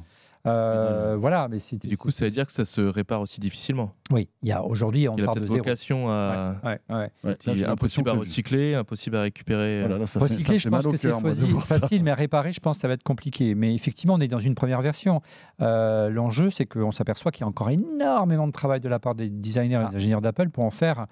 [0.47, 1.77] Euh, voilà, mais c'est.
[1.85, 3.91] Du coup, ça veut dire que ça se répare aussi difficilement.
[4.11, 5.57] Oui, il y a aujourd'hui, on Il a part de peut-être zéro.
[5.63, 6.55] vocation à.
[6.63, 6.95] Ouais, ouais, ouais.
[6.95, 9.87] Ouais, là, Il j'ai est l'impression impossible à recycler, impossible à récupérer.
[9.87, 12.77] Là fait- ça Recycler, je pense que c'est de facile, mais à réparer, je pense
[12.77, 13.53] que ça va être compliqué.
[13.53, 15.21] Mais effectivement, on est dans une première version.
[15.61, 19.15] Euh, L'enjeu, c'est qu'on s'aperçoit qu'il y a encore énormément de travail de la part
[19.15, 19.89] des designers et Ah.
[19.89, 21.05] des ingénieurs d'Apple pour en faire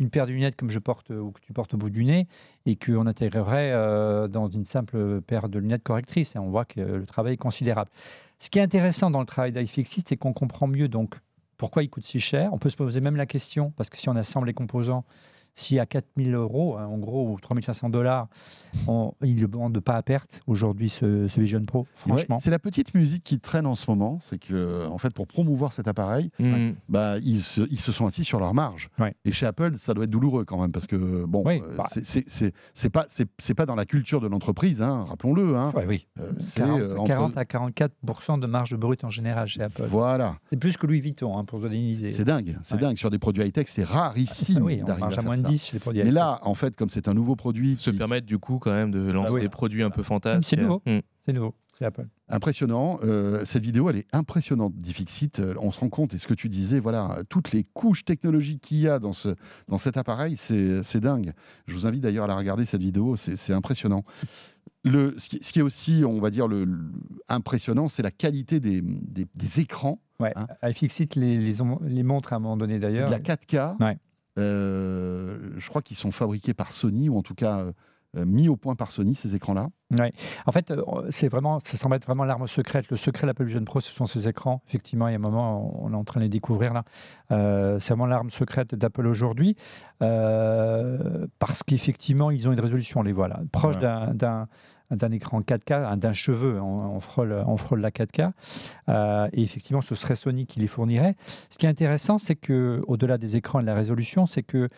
[0.00, 2.26] une paire de lunettes comme je porte ou que tu portes au bout du nez
[2.66, 6.34] et qu'on intégrerait euh, dans une simple paire de lunettes correctrices.
[6.34, 7.90] Et on voit que le travail est considérable.
[8.38, 11.16] Ce qui est intéressant dans le travail d'iFixit, c'est qu'on comprend mieux donc
[11.58, 12.52] pourquoi il coûte si cher.
[12.54, 15.04] On peut se poser même la question, parce que si on assemble les composants,
[15.54, 18.28] si à 4000 euros, hein, en gros, ou 3500 dollars,
[18.86, 22.38] on- il ne le vendent pas à perte aujourd'hui, ce, ce Vision Pro, Ouais, franchement.
[22.42, 24.18] c'est la petite musique qui traîne en ce moment.
[24.22, 26.70] C'est que, en fait, pour promouvoir cet appareil, Mm.
[26.88, 28.88] bah, ils, se, ils se sont assis sur leur marge.
[28.98, 29.14] Ouais.
[29.24, 31.84] Et chez Apple, ça doit être douloureux quand même, parce que bon, Oui, euh, bah.
[31.88, 33.06] c'est- pas
[33.54, 35.56] pas dans la culture de l'entreprise, hein, rappelons-le.
[35.56, 35.72] Hein.
[35.74, 36.06] Ouais, oui.
[36.18, 37.92] Euh, c'est 40, euh, entre- 40 à 44
[38.38, 39.84] de marge brute en général chez Apple.
[39.90, 42.10] Voilà, C'est plus que Louis Vuitton, hein, pour se donner une idée.
[42.12, 42.80] c'est dingue, c'est Ouais.
[42.80, 42.96] dingue.
[42.96, 45.52] Sur des produits high-tech, c'est rarissime Ah oui, on à moins de ça.
[45.52, 46.00] 10 chez les produits.
[46.02, 46.14] Mais Apple.
[46.14, 48.90] là, en fait, comme c'est un nouveau produit, Se qui- permettre du coup quand même
[48.90, 49.40] de lancer Ah oui.
[49.42, 50.48] des produits un peu fantasques.
[50.48, 50.82] C'est nouveau.
[50.86, 50.98] Mm.
[51.26, 51.54] c'est nouveau.
[51.78, 52.06] chez Apple.
[52.28, 52.98] Impressionnant.
[53.02, 55.38] Euh, cette vidéo, elle est impressionnante, Difixit.
[55.40, 58.60] Euh, On se rend compte, et ce que tu disais, voilà, toutes les couches technologiques
[58.60, 59.30] qu'il y a dans, ce,
[59.68, 61.32] dans cet appareil, c'est c'est dingue.
[61.66, 64.04] Je vous invite d'ailleurs à la regarder, cette vidéo, c'est c'est impressionnant.
[64.84, 66.78] Le, ce, qui, ce qui est aussi, on va dire, le, le-
[67.28, 70.00] impressionnant, c'est la qualité des, des- des écrans.
[70.20, 70.32] Ouais.
[70.36, 73.10] Hein iFixit les, les, ont- les montre à un moment donné C'est de d'ailleurs.
[73.10, 73.76] la 4K.
[73.82, 73.98] Ouais.
[74.40, 77.72] Euh, je crois qu'ils sont fabriqués par Sony, ou en tout cas euh,
[78.14, 79.68] mis au point par Sony, ces écrans-là.
[80.46, 82.90] En fait, euh, c'est vraiment, ça semble être vraiment l'arme secrète.
[82.90, 84.62] Le secret de l'Apple Vision Pro, ce sont ces écrans.
[84.68, 86.84] Effectivement, il y a un moment, on est en train de les découvrir là.
[87.30, 89.56] Euh, c'est vraiment l'arme secrète d'Apple aujourd'hui,
[90.20, 94.12] euh, parce qu'effectivement, ils ont une résolution, on les voit là, proche Ouais.
[94.14, 94.48] d'un-
[94.90, 98.32] d'un écran 4K, hein, d'un cheveu, on, on frôle, on frôle la 4K.
[98.88, 101.14] Euh, et effectivement, ce serait Sony qui les fournirait.
[101.48, 104.58] Ce qui est intéressant, c'est que au-delà des écrans et de la résolution, c'est que
[104.58, 104.68] euh,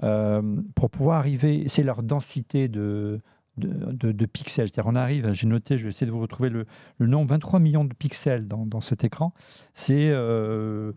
[0.00, 3.20] pour pouvoir arriver, c'est leur densité de,
[3.56, 4.68] de, de- de pixels.
[4.68, 6.66] C'est-à-dire, on arrive, j'ai noté, je vais essayer de vous retrouver le,
[6.98, 9.32] le nombre, 23 millions de pixels dans, dans cet écran.
[9.74, 10.92] C'est euh,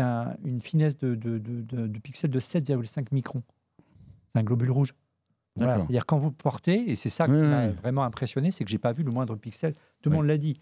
[0.00, 3.42] un- une finesse de, de- de- de- de pixels de 7,5 microns.
[4.32, 4.94] C'est un globule rouge.
[5.56, 5.76] Voilà.
[5.78, 7.72] C'est-à-dire quand vous portez, et c'est ça qui Oui, m'a oui.
[7.82, 9.74] vraiment impressionné, c'est que j'ai pas vu le moindre pixel.
[10.00, 10.16] Tout le Oui.
[10.18, 10.60] monde l'a dit.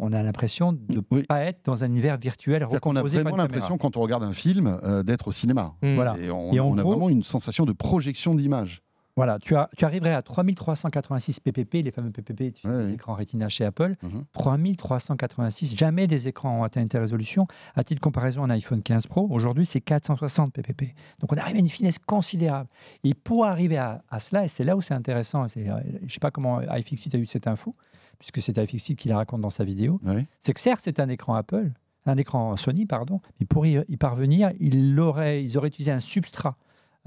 [0.00, 1.22] On a l'impression de ne Oui.
[1.24, 4.78] pas être dans un univers virtuel qu'on a vraiment l'impression, quand on regarde un film,
[4.82, 5.74] euh, d'être au cinéma.
[5.82, 6.16] Voilà.
[6.18, 8.82] Et on, Et on a gros- vraiment une sensation de projection d'image.
[9.16, 12.92] Voilà, tu, as, tu arriverais à 3386 ppp, les fameux ppp, tu sais, Ouais, les
[12.92, 13.96] écrans Retina chez Apple.
[14.02, 14.24] Mhm.
[14.34, 17.46] 3386, jamais des écrans ont atteint une telle résolution.
[17.74, 20.94] À titre de comparaison, un iPhone 15 Pro, aujourd'hui, c'est 460 ppp.
[21.20, 22.68] Donc on arrive à une finesse considérable.
[23.04, 26.08] Et pour arriver à, à cela, et c'est là où c'est intéressant, euh, je ne
[26.08, 27.74] sais pas comment iFixit a eu cette info,
[28.20, 30.00] puisque c'est iFixit qui la raconte dans sa vidéo,
[30.42, 31.72] c'est que certes, c'est un écran Apple,
[32.06, 36.00] un écran Sony, pardon, mais pour y, y parvenir, ils auraient, ils auraient utilisé un
[36.00, 36.56] substrat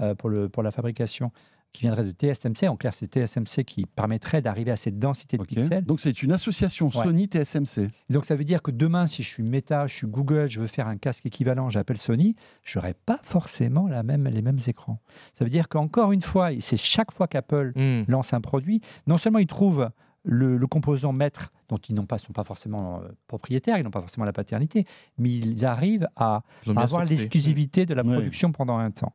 [0.02, 1.30] euh, pour, le, pour la fabrication
[1.72, 2.68] qui viendrait de TSMC.
[2.68, 5.84] En clair, c'est TSMC qui permettrait d'arriver à cette densité de pixels.
[5.84, 7.02] Donc c'est une association Ouais.
[7.04, 7.88] Sony TSMC.
[8.08, 10.60] Et donc, ça veut dire que demain, si je suis Meta, je suis Google, je
[10.60, 14.60] veux faire un casque équivalent, j'appelle Sony, je n'aurai pas forcément la même, les mêmes
[14.68, 15.00] écrans.
[15.36, 18.04] Ça veut dire qu'encore une fois, et c'est chaque fois qu'Apple Hmm.
[18.06, 19.90] lance un produit, non seulement ils trouvent
[20.24, 23.90] le, le composant maître dont ils n'ont pas, sont pas forcément euh, propriétaires, ils n'ont
[23.90, 24.86] pas forcément la paternité,
[25.18, 28.14] mais ils arrivent à Ils avoir l'exclusivité de la Ouais.
[28.14, 29.12] production pendant un temps.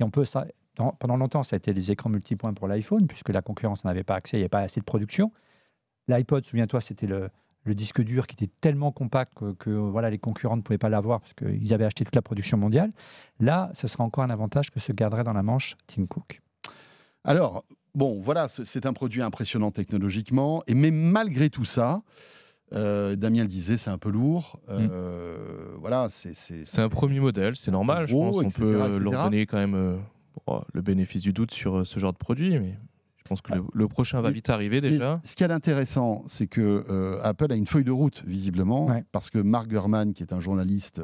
[0.00, 0.46] Et on peut ça.
[0.76, 4.04] dans- pendant longtemps, ça a été les écrans multipoints pour l'iPhone, puisque la concurrence n'avait
[4.04, 5.30] pas accès, il n'y avait pas assez de production.
[6.08, 7.28] L'iPod, souviens-toi, c'était le,
[7.64, 10.88] le disque dur qui était tellement compact que, que, voilà, les concurrents ne pouvaient pas
[10.88, 12.92] l'avoir parce qu'ils avaient acheté toute la production mondiale.
[13.40, 16.40] Là, ce sera encore un avantage que se garderait dans la manche Tim Cook.
[17.24, 20.62] Alors, bon, voilà, ce- c'est un produit impressionnant technologiquement.
[20.66, 22.02] Et mais malgré tout ça,
[22.72, 24.58] euh, Damien le disait, c'est un peu lourd.
[24.68, 26.34] Euh, Voilà, c'est.
[26.78, 28.36] Un premier modèle, c'est normal, je Gros, pense.
[28.36, 28.98] On etc., peut etc.
[29.02, 29.96] leur donner quand même euh,
[30.46, 32.78] bon, le bénéfice du doute sur ce genre de produit, mais
[33.16, 35.20] je pense que le, le prochain va Mais- vite arriver déjà.
[35.24, 39.04] ce qui est intéressant, c'est que euh, Apple a une feuille de route, visiblement, Ouais.
[39.12, 41.00] parce que Mark Gurman, qui est un journaliste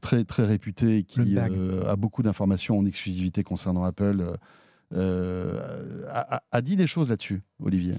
[0.00, 4.24] très, très réputé, qui euh, a beaucoup d'informations en exclusivité concernant Apple,
[4.94, 7.94] a, a- dit des choses là-dessus, Olivier.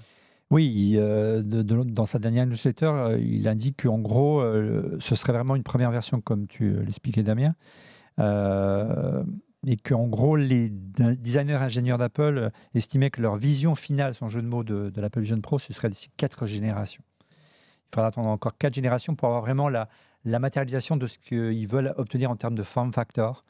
[0.54, 5.56] Oui, euh, dans sa dernière newsletter, euh, il indique qu'en gros, euh, ce serait vraiment
[5.56, 7.56] une première version, comme tu euh, l'expliquais, Damien.
[8.20, 9.24] Euh,
[9.66, 14.44] et qu'en gros, les designers ingénieurs d'Apple euh, estimaient que leur vision finale, son jeu
[14.44, 17.04] de mots de, l'Apple Vision Pro, ce serait d'ici quatre générations.
[17.22, 19.88] Il faudra attendre encore quatre générations pour avoir vraiment la
[20.40, 23.44] matérialisation de ce qu'ils veulent obtenir en termes de form factor.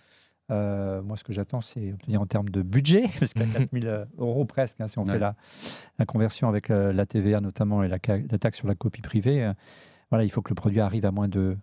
[0.51, 4.45] Euh, moi, ce que j'attends, c'est obtenir en termes de budget, parce qu'à 4000 euros
[4.45, 5.13] presque, hein, si on Ouais.
[5.13, 5.35] fait la,
[5.99, 9.53] la conversion avec euh, la TVA notamment et la, taxe sur la copie privée, euh,
[10.09, 11.57] voilà, il faut que le produit arrive à moins de.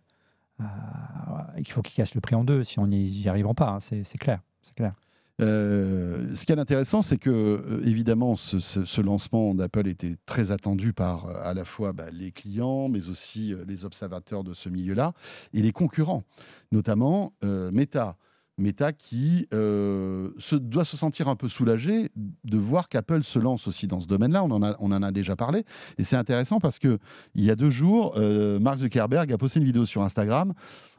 [1.58, 3.80] il faut qu'il casse le prix en deux, si on n'y y arriveront pas, hein,
[3.80, 4.40] c'est clair.
[4.62, 4.94] C'est clair.
[5.40, 10.16] Euh, ce qui est intéressant, c'est que euh, évidemment, ce, ce- ce lancement d'Apple était
[10.26, 14.44] très attendu par euh, à la fois bah, les clients, mais aussi euh, les observateurs
[14.44, 15.14] de ce milieu-là
[15.54, 16.24] et les concurrents,
[16.72, 18.16] notamment euh, Meta.
[18.60, 23.66] Meta qui euh, se, doit se sentir un peu soulagé de voir qu'Apple se lance
[23.66, 24.44] aussi dans ce domaine-là.
[24.44, 25.64] On, en a, on en a déjà parlé.
[25.98, 26.98] Et c'est intéressant parce que
[27.34, 30.52] il y a deux jours, euh, Mark Zuckerberg a posté une vidéo sur Instagram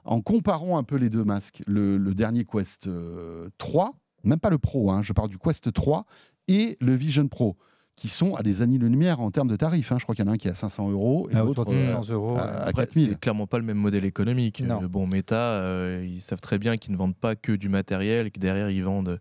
[0.04, 1.62] en comparant un peu les deux masques.
[1.68, 3.94] Le, dernier Quest euh, 3,
[4.24, 6.06] même pas le Pro, hein, je parle du Quest 3
[6.48, 7.58] et le Vision Pro,
[8.02, 9.92] qui sont à des années-lumière en termes de tarifs.
[9.92, 9.98] hein.
[10.00, 11.66] Je crois qu'il y en a un qui est à 500 euros et À l'autre
[11.66, 12.36] de euh, 600 euros.
[12.36, 13.10] à- euh, à Après, 4000.
[13.12, 14.64] c'est clairement pas le même modèle économique.
[14.66, 14.82] Non.
[14.82, 18.32] Euh, bon, Meta, euh, ils savent très bien qu'ils ne vendent pas que du matériel
[18.32, 19.20] que derrière ils vendent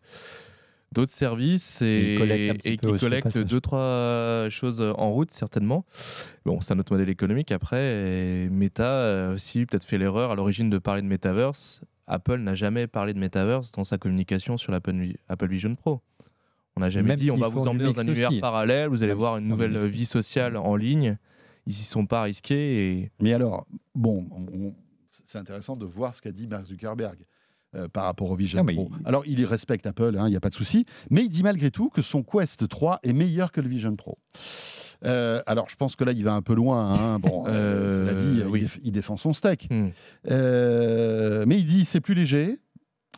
[0.92, 2.14] d'autres services Et
[2.64, 5.84] et, qui collectent deux trois choses en route certainement.
[6.46, 7.82] Bon, c'est un autre modèle économique après.
[7.82, 11.82] Et Meta a aussi peut-être fait l'erreur à l'origine de parler de metaverse.
[12.06, 14.94] Apple n'a jamais parlé de metaverse dans sa communication sur l'Apple
[15.28, 16.00] Apple Vision Pro.
[16.80, 18.40] On n'a jamais Même dit on va vous emmener dans un univers aussi.
[18.40, 21.18] parallèle, vous allez Même voir une nouvelle vie sociale en ligne.
[21.66, 24.74] Ils s'y sont pas risqués et Mais alors, bon, on- on-
[25.10, 27.18] c'est intéressant de voir ce qu'a dit Mark Zuckerberg.
[27.76, 28.90] euh, par rapport au Vision Non, Pro.
[28.98, 31.44] il- Alors, il respecte Apple, hein, il n'y a pas de souci, mais il dit
[31.44, 34.18] malgré tout que son Quest 3 est meilleur que le Vision Pro.
[35.04, 36.92] Euh, alors, je pense que là, il va un peu loin.
[36.92, 37.18] hein.
[37.20, 38.60] Bon, euh, cela dit, il, oui.
[38.64, 39.68] déf- il défend son steak.
[39.70, 39.90] Hmm.
[40.30, 42.58] Euh, mais il dit c'est plus léger.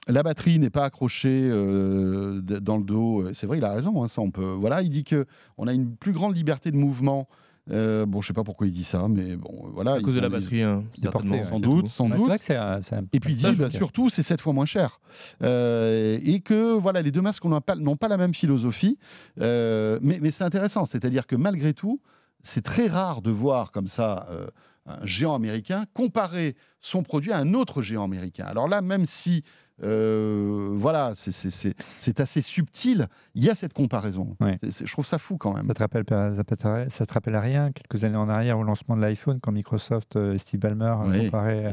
[0.08, 3.32] La batterie n'est pas accrochée euh, dans le dos.
[3.32, 4.02] C'est vrai, il a raison.
[4.02, 4.56] hein, ça, on peut.
[4.58, 5.26] Voilà, il dit que
[5.58, 7.28] on a une plus grande liberté de mouvement.
[7.70, 9.92] Euh, bon, je sais pas pourquoi il dit ça, mais bon, voilà.
[9.92, 11.10] à cause de la batterie, hein, ouais.
[11.44, 11.88] Sans c'est doute, tout.
[11.88, 12.18] sans Ouais, doute.
[12.18, 14.40] c'est vrai que c'est un, c'est un- Et puis il dit, bah, surtout, c'est sept
[14.40, 14.98] fois moins cher.
[15.42, 18.98] Euh, et que voilà, les deux masques n'ont pas, la même philosophie.
[19.40, 22.00] Euh, mais mais c'est intéressant, c'est-à-dire que malgré tout,
[22.42, 24.48] c'est très rare de voir comme ça euh,
[24.86, 28.44] un géant américain comparer son produit à un autre géant américain.
[28.46, 29.44] Alors là, même si
[29.82, 34.36] euh, voilà, c'est- assez subtil, il y a cette comparaison.
[34.40, 34.58] Ouais.
[34.62, 35.66] Je trouve ça fou quand même.
[35.68, 38.62] Ça te, rappelle, ça, te, ça te rappelle à rien quelques années en arrière au
[38.62, 41.72] lancement de l'iPhone quand Microsoft euh, et Steve Ballmer euh, Oui, comparaient.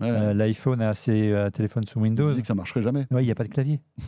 [0.00, 0.10] Ouais.
[0.10, 2.30] euh, l'iPhone à ses euh, téléphones sous Windows.
[2.30, 3.06] disait que ça marcherait jamais.
[3.10, 3.80] Oui, il n'y a pas de clavier.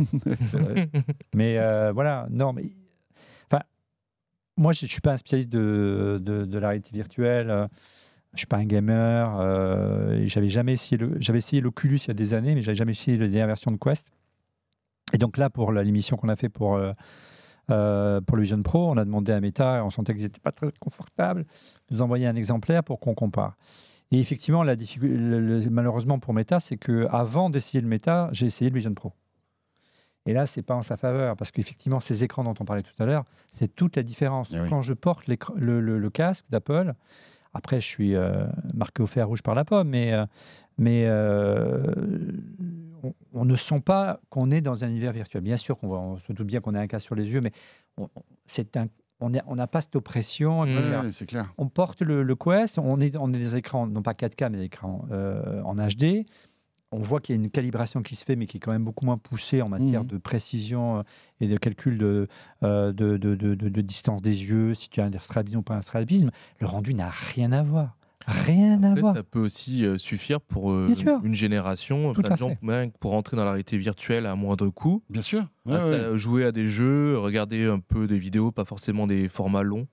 [0.52, 0.88] Vrai.
[1.34, 1.58] Mais
[1.92, 2.70] voilà, non, mais.
[3.50, 3.62] Enfin,
[4.56, 7.48] moi, je ne suis pas un spécialiste de, de, de la réalité virtuelle.
[7.48, 9.36] Je ne suis pas un gamer.
[9.40, 12.74] euh, j'avais jamais essayé le- J'avais essayé l'Oculus il y a des années, mais j'avais
[12.76, 14.12] jamais essayé la dernière version de Quest.
[15.12, 16.92] Et donc là, pour l'émission qu'on a fait pour, euh,
[17.70, 20.40] euh, pour le Vision Pro, on a demandé à Meta, et on sentait qu'ils n'étaient
[20.40, 21.42] pas très confortables,
[21.88, 23.56] de nous envoyer un exemplaire pour qu'on compare.
[24.10, 28.28] Et effectivement, la difficu- le- le- malheureusement pour Meta, c'est que avant d'essayer le Meta,
[28.32, 29.12] j'ai essayé le Vision Pro.
[30.26, 32.94] Et là, c'est pas en sa faveur, parce qu'effectivement, ces écrans dont on parlait tout
[33.02, 34.50] à l'heure, c'est toute la différence.
[34.52, 34.68] Eh oui.
[34.68, 36.94] Quand je porte le casque d'Apple,
[37.54, 40.24] après, je suis euh, marqué au fer rouge par la pomme, mais, euh,
[40.78, 41.82] mais euh,
[43.02, 45.42] on, on ne sent pas qu'on est dans un univers virtuel.
[45.42, 47.40] Bien sûr qu'on voit- on se doute bien qu'on a un casque sur les yeux,
[47.40, 47.52] mais
[47.98, 48.08] on,
[48.46, 48.86] c'est un,
[49.20, 50.64] on n'a pas cette oppression.
[50.66, 51.10] Mmh.
[51.12, 51.52] c'est clair.
[51.58, 54.58] on porte le, le Quest, on est, on est des écrans, non pas 4K, mais
[54.58, 56.26] des écrans euh, en HD.
[56.92, 58.84] On voit qu'il y a une calibration qui se fait, mais qui est quand même
[58.84, 60.08] beaucoup moins poussée en matière Mhm.
[60.08, 61.02] de précision euh,
[61.40, 62.28] et de calcul de,
[62.62, 65.62] euh, de, de- de- de- de distance des yeux, si tu as un strabisme ou
[65.62, 66.30] pas un strabisme.
[66.60, 67.96] Le rendu n'a rien à voir.
[68.26, 69.16] Rien à voir.
[69.16, 71.20] ça peut aussi euh, suffire pour euh, Bien sûr.
[71.24, 72.58] une génération, Tout plein à de gens, fait.
[72.62, 75.48] même pour entrer dans la réalité virtuelle à moindre coût, Bien sûr.
[75.66, 76.18] Ouais, à ça- ouais.
[76.18, 79.88] jouer à des jeux, regarder un peu des vidéos, pas forcément des formats longs.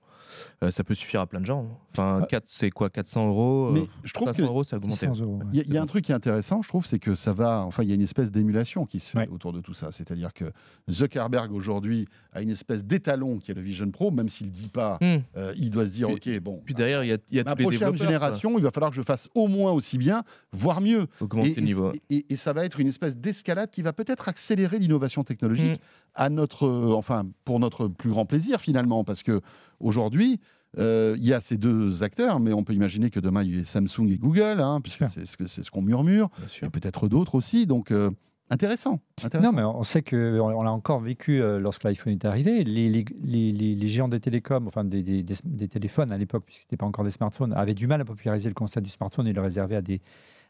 [0.62, 1.66] Euh, ça peut suffire à plein de gens.
[1.92, 2.26] Enfin, Ah.
[2.26, 5.06] quatre- c'est quoi 400 euros Mais euh, je trouve 500 que euros, ça a augmenté.
[5.06, 5.44] 600 euros, ouais.
[5.52, 7.14] Il y a, il y a un truc qui est intéressant, je trouve, c'est que
[7.14, 7.64] ça va.
[7.66, 9.30] Enfin, il y a une espèce d'émulation qui se fait Ouais.
[9.30, 9.92] autour de tout ça.
[9.92, 10.44] C'est-à-dire que
[10.90, 14.68] Zuckerberg aujourd'hui a une espèce d'étalon qui est le Vision Pro, même s'il ne dit
[14.68, 15.18] pas, Hmm.
[15.36, 16.62] euh, il doit se dire, Puis- ok, bon.
[16.64, 19.02] Puis derrière, il y a, y a Ma prochaine génération, il va falloir que je
[19.02, 21.06] fasse au moins aussi bien, voire mieux.
[21.20, 21.92] Augmenter Et, le niveau.
[22.10, 25.72] et- et- et ça va être une espèce d'escalade qui va peut-être accélérer l'innovation technologique
[25.72, 25.76] Mm.
[26.14, 29.40] À notre, enfin, pour notre plus grand plaisir finalement, parce que
[29.80, 30.40] aujourd'hui.
[30.78, 33.58] euh, Il y a ces deux acteurs, mais on peut imaginer que demain il y
[33.60, 35.04] ait Samsung et Google, hein, puisque
[35.48, 36.28] c'est ce qu'on murmure,
[36.62, 37.66] et peut-être d'autres aussi.
[37.66, 38.10] Donc euh,
[38.50, 39.50] intéressant, intéressant.
[39.50, 42.62] Non, mais on sait que on, l'a encore vécu euh, lorsque l'iPhone est arrivé.
[42.62, 46.18] Les, les- les- les- les géants des télécoms, enfin des, des- des- des téléphones à
[46.18, 48.84] l'époque, puisque ce n'était pas encore des smartphones, avaient du mal à populariser le concept
[48.86, 50.00] du smartphone et le réserver à des,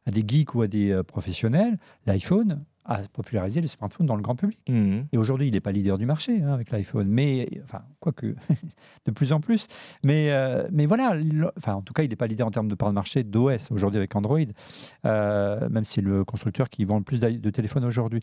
[0.06, 1.78] à des geeks ou à des euh, professionnels.
[2.06, 4.58] L'iPhone a popularisé le smartphone dans le grand public.
[4.68, 5.06] Mhm.
[5.12, 8.34] Et aujourd'hui, il n'est pas leader du marché hein, avec l'iPhone, mais enfin, quoique,
[9.06, 9.68] de plus en plus.
[10.02, 12.68] Mais, euh, mais voilà, il- enfin, en tout cas, il n'est pas leader en termes
[12.68, 14.38] de part de marché d'OS aujourd'hui avec Android,
[15.04, 18.22] euh, même si c'est le constructeur qui vend le plus de téléphones aujourd'hui.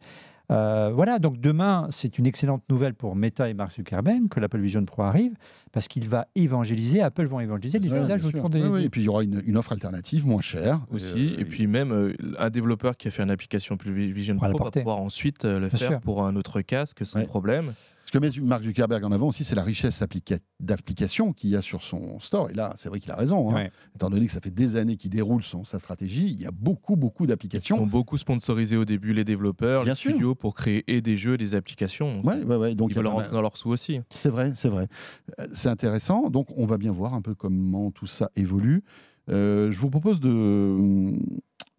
[0.50, 4.60] Euh, voilà, donc demain, c'est une excellente nouvelle pour Meta et Mark Zuckerberg que l'Apple
[4.60, 5.34] Vision Pro arrive,
[5.74, 8.62] parce qu'il va évangéliser, Apple vont évangéliser les Ouais, usages autour des.
[8.62, 11.36] Ouais, ouais, des- Et puis il y aura une, une offre alternative moins chère aussi.
[11.38, 14.40] Euh, et puis même euh, un développeur qui a fait une application plus Vision On
[14.40, 14.80] va Pro va porter.
[14.82, 16.00] pouvoir ensuite euh, le Bien faire sûr.
[16.00, 17.26] pour un autre casque sans Ouais.
[17.26, 17.74] problème.
[18.08, 21.58] Ce que met Mark Zuckerberg en avant aussi, c'est la richesse applica- d'applications qu'il y
[21.58, 22.50] a sur son store.
[22.50, 23.50] Et là, c'est vrai qu'il a raison.
[23.52, 23.54] hein.
[23.56, 23.72] Ouais.
[23.96, 26.52] Étant donné que ça fait des années qu'il déroule son, sa stratégie, il y a
[26.52, 27.82] beaucoup, beaucoup Ils d'applications.
[27.82, 30.12] ont beaucoup sponsorisé au début les développeurs, Bien les sûr.
[30.12, 32.22] studios pour créer et des jeux et des applications.
[32.22, 32.76] Donc, Ouais, ouais, ouais.
[32.76, 34.00] Donc, ils veulent pas rentrer mal- dans leurs sous aussi.
[34.12, 34.88] C'est vrai, c'est vrai.
[35.42, 36.30] Euh, C'est intéressant.
[36.30, 38.84] Donc, on va bien voir un peu comment tout ça évolue.
[39.30, 41.12] Euh, je vous propose de,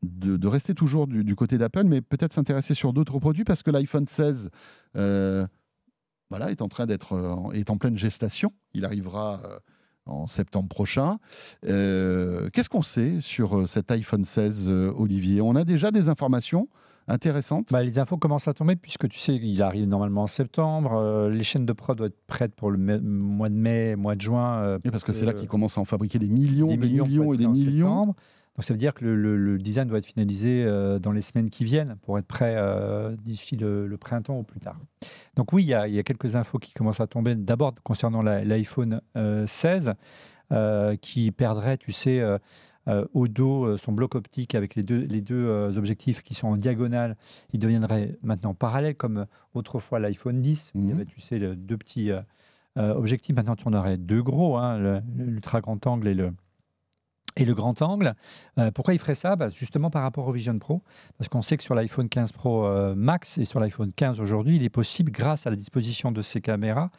[0.02, 3.62] de, de rester toujours du, du côté d'Apple, mais peut-être s'intéresser sur d'autres produits parce
[3.62, 4.50] que l'iPhone 16
[4.96, 5.46] euh,
[6.30, 8.52] voilà, est en train d'être euh, est en pleine gestation.
[8.74, 9.58] Il arrivera euh,
[10.06, 11.18] en septembre prochain.
[11.66, 15.40] Euh, Qu'est-ce qu'on sait sur cet iPhone 16, euh, Olivier?
[15.40, 16.68] On a déjà des informations
[17.10, 17.68] intéressantes?
[17.72, 20.92] Bah, les infos commencent à tomber puisque tu sais, il arrive normalement en septembre.
[20.94, 24.20] euh, les chaînes de prod doivent être prêtes pour le mois de mai, mois de
[24.20, 24.58] juin.
[24.58, 27.32] euh, parce que c'est là qu'ils commencent à en fabriquer des millions, des, millions, pour
[27.32, 27.86] et être des millions.
[27.88, 28.14] septembre.
[28.58, 31.20] Donc ça veut dire que le, le- le design doit être finalisé euh, dans les
[31.20, 34.80] semaines qui viennent pour être prêt euh, d'ici le, le printemps ou plus tard.
[35.36, 37.36] Donc oui, il y, a, il y a quelques infos qui commencent à tomber.
[37.36, 39.94] D'abord concernant l'iPhone euh, 16,
[40.50, 42.20] euh, qui perdrait, tu sais,
[43.12, 47.16] au dos son bloc optique avec les deux, les deux objectifs qui sont en diagonale.
[47.52, 50.72] Il deviendrait maintenant parallèle comme autrefois l'iPhone 10.
[50.74, 50.90] Il y Mhm.
[50.94, 52.10] avait, tu sais, deux petits
[52.76, 53.36] objectifs.
[53.36, 56.32] Maintenant, tu en aurais deux gros, hein, l'ultra grand angle et le,
[57.38, 58.14] et le grand angle.
[58.58, 59.36] Euh, pourquoi il ferait ça?
[59.36, 60.82] Bah, Justement par rapport au Vision Pro.
[61.16, 64.56] Parce qu'on sait que sur l'iPhone 15 Pro euh, Max et sur l'iPhone 15 aujourd'hui,
[64.56, 66.90] il est possible, grâce à la disposition de ces caméras,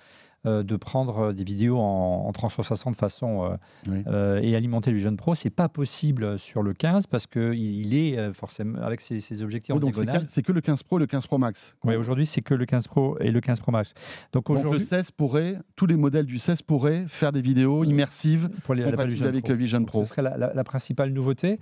[0.45, 3.57] euh, de prendre euh, des vidéos en, en 360 façon euh,
[3.89, 4.03] Oui.
[4.07, 5.35] euh, et alimenter le Vision Pro.
[5.35, 9.43] C'est pas possible sur le 15 parce qu'il il est euh, forcément avec ses, ses
[9.43, 10.25] objectifs en donc c'est diagonale.
[10.27, 11.75] que, c'est que le 15 Pro et le 15 Pro Max.
[11.83, 13.93] Oui, aujourd'hui, c'est que le 15 Pro et le 15 Pro Max.
[14.31, 17.83] Donc Donc le aujourd'hui, 16 pourrait, tous les modèles du 16 pourraient faire des vidéos
[17.83, 19.51] immersives pour les, la compatibles Vision avec Pro.
[19.53, 20.03] le Vision Donc, Pro.
[20.03, 21.59] Ce serait la, la- la principale nouveauté.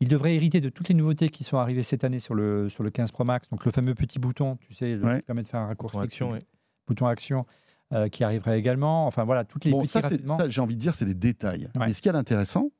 [0.00, 2.82] Il devrait hériter de toutes les nouveautés qui sont arrivées cette année sur le, sur
[2.82, 3.48] le 15 Pro Max.
[3.50, 5.18] Donc le fameux petit bouton, tu sais, le- Ouais.
[5.20, 5.98] qui permet de faire un raccourci.
[5.98, 6.38] Action, oui.
[6.88, 7.44] Bouton action
[7.92, 9.06] euh, qui arriverait également.
[9.06, 10.00] Enfin voilà, toutes les Bon, ça,
[10.48, 11.70] j'ai envie de dire, c'est des détails.
[11.74, 11.86] Ouais.
[11.86, 12.70] Mais ce qui est intéressant,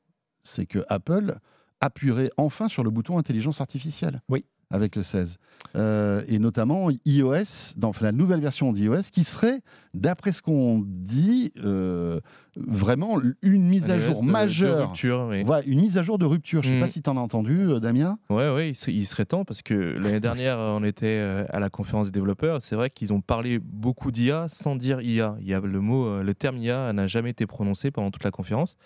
[0.43, 1.37] c'est que Apple
[1.81, 4.21] appuierait enfin sur le bouton intelligence artificielle.
[4.29, 4.45] Oui.
[4.71, 5.37] Avec le 16.
[5.75, 9.61] Euh, et notamment iOS, dans la nouvelle version d'iOS, qui serait,
[9.93, 12.19] d'après ce qu'on dit, euh,
[12.55, 14.89] vraiment une mise à jour de- de majeure.
[14.89, 15.43] rupture, oui.
[15.67, 16.63] Une mise à jour de rupture.
[16.63, 16.83] Je ne sais Mm.
[16.83, 18.17] pas si tu en as entendu, euh, Damien.
[18.29, 21.69] Ouais, ouais, il serait, il serait temps parce que l'année dernière, on était à la
[21.69, 22.61] conférence des développeurs.
[22.61, 25.35] C'est vrai qu'ils ont parlé beaucoup d'IA sans dire IA.
[25.41, 28.31] Il y a le mot, le terme IA n'a jamais été prononcé pendant toute la
[28.31, 28.77] conférence.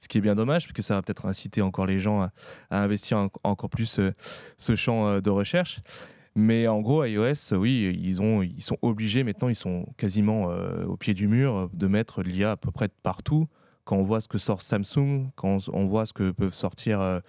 [0.00, 2.30] Ce qui est bien dommage, parce que ça va peut-être inciter encore les gens à,
[2.70, 4.12] investir en- encore plus euh,
[4.56, 5.80] ce champ euh, de recherche.
[6.36, 10.84] Mais en gros, iOS, oui, ils, ont, ils sont obligés maintenant, ils sont quasiment euh,
[10.84, 13.48] au pied du mur de mettre l'IA à peu près partout.
[13.84, 17.22] Quand on voit ce que sort Samsung, quand on voit ce que peuvent sortir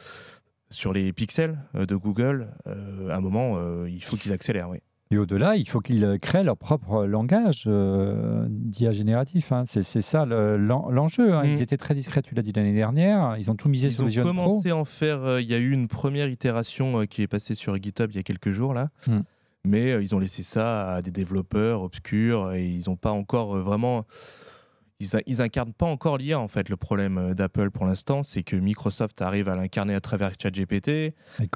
[0.69, 4.69] sur les pixels de Google, à un moment, il faut qu'ils accélèrent.
[4.69, 4.79] Oui.
[5.11, 9.51] Et au-delà, il faut qu'ils euh, créent leur propre langage euh, d'IA génératif.
[9.51, 9.63] hein.
[9.65, 11.33] C'est ça le- l'en- l'enjeu.
[11.33, 11.43] hein.
[11.43, 11.49] Mm.
[11.53, 13.35] Ils étaient très discrets, tu l'as dit l'année dernière.
[13.39, 14.31] Ils ont tout misé Ils sur ont Vision Pro.
[14.33, 15.23] commencé à en faire.
[15.23, 18.17] euh, Il y a eu une première itération euh, qui est passée sur GitHub il
[18.17, 18.89] y a quelques jours là.
[19.07, 19.21] Hmm.
[19.65, 24.05] Mais ils ont laissé ça à des développeurs obscurs et ils n'ont pas encore vraiment.
[24.99, 26.69] Ils, ils incarnent pas encore l'IA en fait.
[26.69, 31.13] Le problème euh, d'Apple pour l'instant, c'est que Microsoft arrive à l'incarner à travers ChatGPT.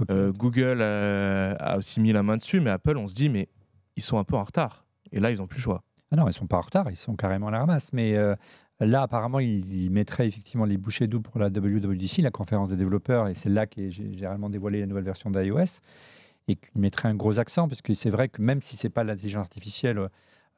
[0.10, 3.49] Euh, Google euh, a aussi mis la main dessus, mais Apple, on se dit, mais
[3.95, 4.86] ils sont un peu en retard.
[5.12, 5.84] Et là, ils n'ont plus le choix.
[6.12, 7.91] Ah non, ils sont pas en retard, ils sont carrément à la ramasse.
[7.91, 8.36] Mais euh,
[8.79, 12.77] là, apparemment, ils, ils mettraient effectivement les bouchées doubles pour la WWDC, la conférence des
[12.77, 15.82] développeurs, et c'est là qu'est gé- généralement dévoilé la nouvelle version d'iOS,
[16.47, 19.03] et qu'ils mettraient un gros accent, parce que c'est vrai que même si c'est pas
[19.03, 20.08] l'intelligence artificielle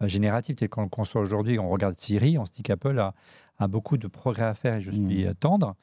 [0.01, 3.13] générative telle qu'on le conçoit aujourd'hui, on regarde Siri, on se dit qu'Apple a,
[3.59, 5.27] a beaucoup de progrès à faire, et je suis Mhm.
[5.29, 5.75] euh, tendre.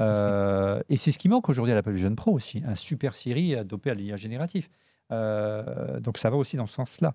[0.00, 3.56] Euh, et c'est ce qui manque aujourd'hui à l'Apple Vision Pro aussi, un super Siri
[3.64, 4.70] dopé à l'IA génératif.
[5.10, 7.14] Euh, donc ça va aussi dans ce sens-là.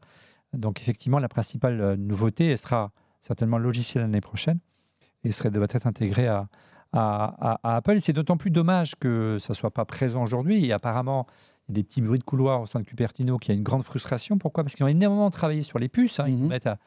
[0.54, 4.60] Donc effectivement, la principale euh, nouveauté, elle sera certainement le logiciel l'année prochaine
[5.24, 6.48] et serait, devrait être intégrée à,
[6.92, 8.00] à, à- à Apple.
[8.02, 10.66] C'est d'autant plus dommage que ça ne soit pas présent aujourd'hui.
[10.66, 11.26] Et apparemment,
[11.70, 14.38] des petits bruits de couloir au sein de Cupertino qui a une grande frustration.
[14.38, 14.64] Pourquoi?
[14.64, 16.20] Parce qu'ils ont énormément travaillé sur les puces.
[16.20, 16.26] hein.
[16.28, 16.48] Ils Mhm.
[16.48, 16.78] mettent à,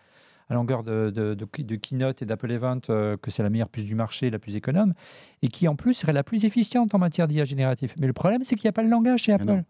[0.48, 3.68] à longueur de, de, de- de keynote et d'Apple Event euh, que c'est la meilleure
[3.68, 4.94] puce du marché, la plus économe,
[5.42, 7.94] et qui en plus serait la plus efficiente en matière d'IA génératif.
[7.98, 9.44] Mais le problème, c'est qu'il n'y a pas le langage chez Apple.
[9.46, 9.64] non.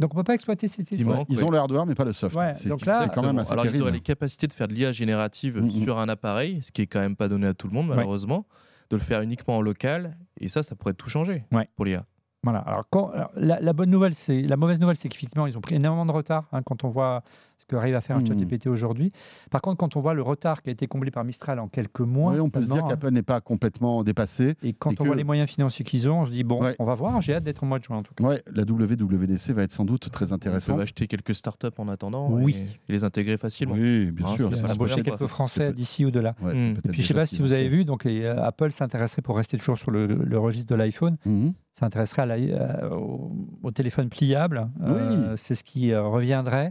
[0.00, 1.84] Donc on ne peut pas exploiter ces, ces Il Ouais, manque, ils ont le hardware,
[1.84, 2.34] mais pas le soft.
[2.34, 3.40] Ouais, c'est donc c'est là- quand même Exactement.
[3.40, 6.72] assez Alors, ils auraient les capacités de faire de l'IA générative sur un appareil, ce
[6.72, 7.96] qui est quand même pas donné à tout le monde, Ouais.
[7.96, 8.46] malheureusement,
[8.90, 10.16] de le faire uniquement en local.
[10.40, 11.68] Et ça, ça pourrait tout changer Ouais.
[11.76, 12.06] pour l'IA.
[12.44, 12.58] Voilà.
[12.60, 15.76] Alors, quand- la, la bonne nouvelle, c'est la mauvaise nouvelle, c'est qu'effectivement, ils ont pris
[15.76, 17.22] énormément de retard hein, quand on voit
[17.62, 18.26] ce qu'arrive à faire un Mhm.
[18.26, 19.12] ChatGPT aujourd'hui.
[19.50, 22.00] Par contre, quand on voit le retard qui a été comblé par Mistral en quelques
[22.00, 24.54] mois, Oui, on peut se dire seulement, hein, qu'Apple n'est pas complètement dépassé.
[24.64, 26.60] et quand et on que- voit les moyens financiers qu'ils ont, on se dit bon,
[26.62, 26.74] Ouais.
[26.80, 27.20] on va voir.
[27.20, 28.24] J'ai hâte d'être au mois de juin en tout cas.
[28.24, 30.76] Ouais, la WWDC va être sans doute très intéressante.
[30.76, 32.56] peuvent acheter quelques startups en attendant Oui.
[32.56, 33.74] et, et les intégrer facilement.
[33.74, 34.50] Oui, bien Ah, sûr.
[34.50, 36.34] la se Embaucher quelques Français peut- d'ici ou de là.
[36.42, 36.72] Ouais, c'est Mm.
[36.74, 39.22] peut-être Puis je sais déjà pas si vous avez vu, donc et, euh, Apple s'intéresserait
[39.22, 41.52] pour rester toujours sur le, le registre de l'iPhone, Mhm.
[41.74, 44.68] s'intéresserait à la- euh, au, au téléphone pliable.
[44.82, 46.70] Euh, C'est ce qui euh, reviendrait, Euh,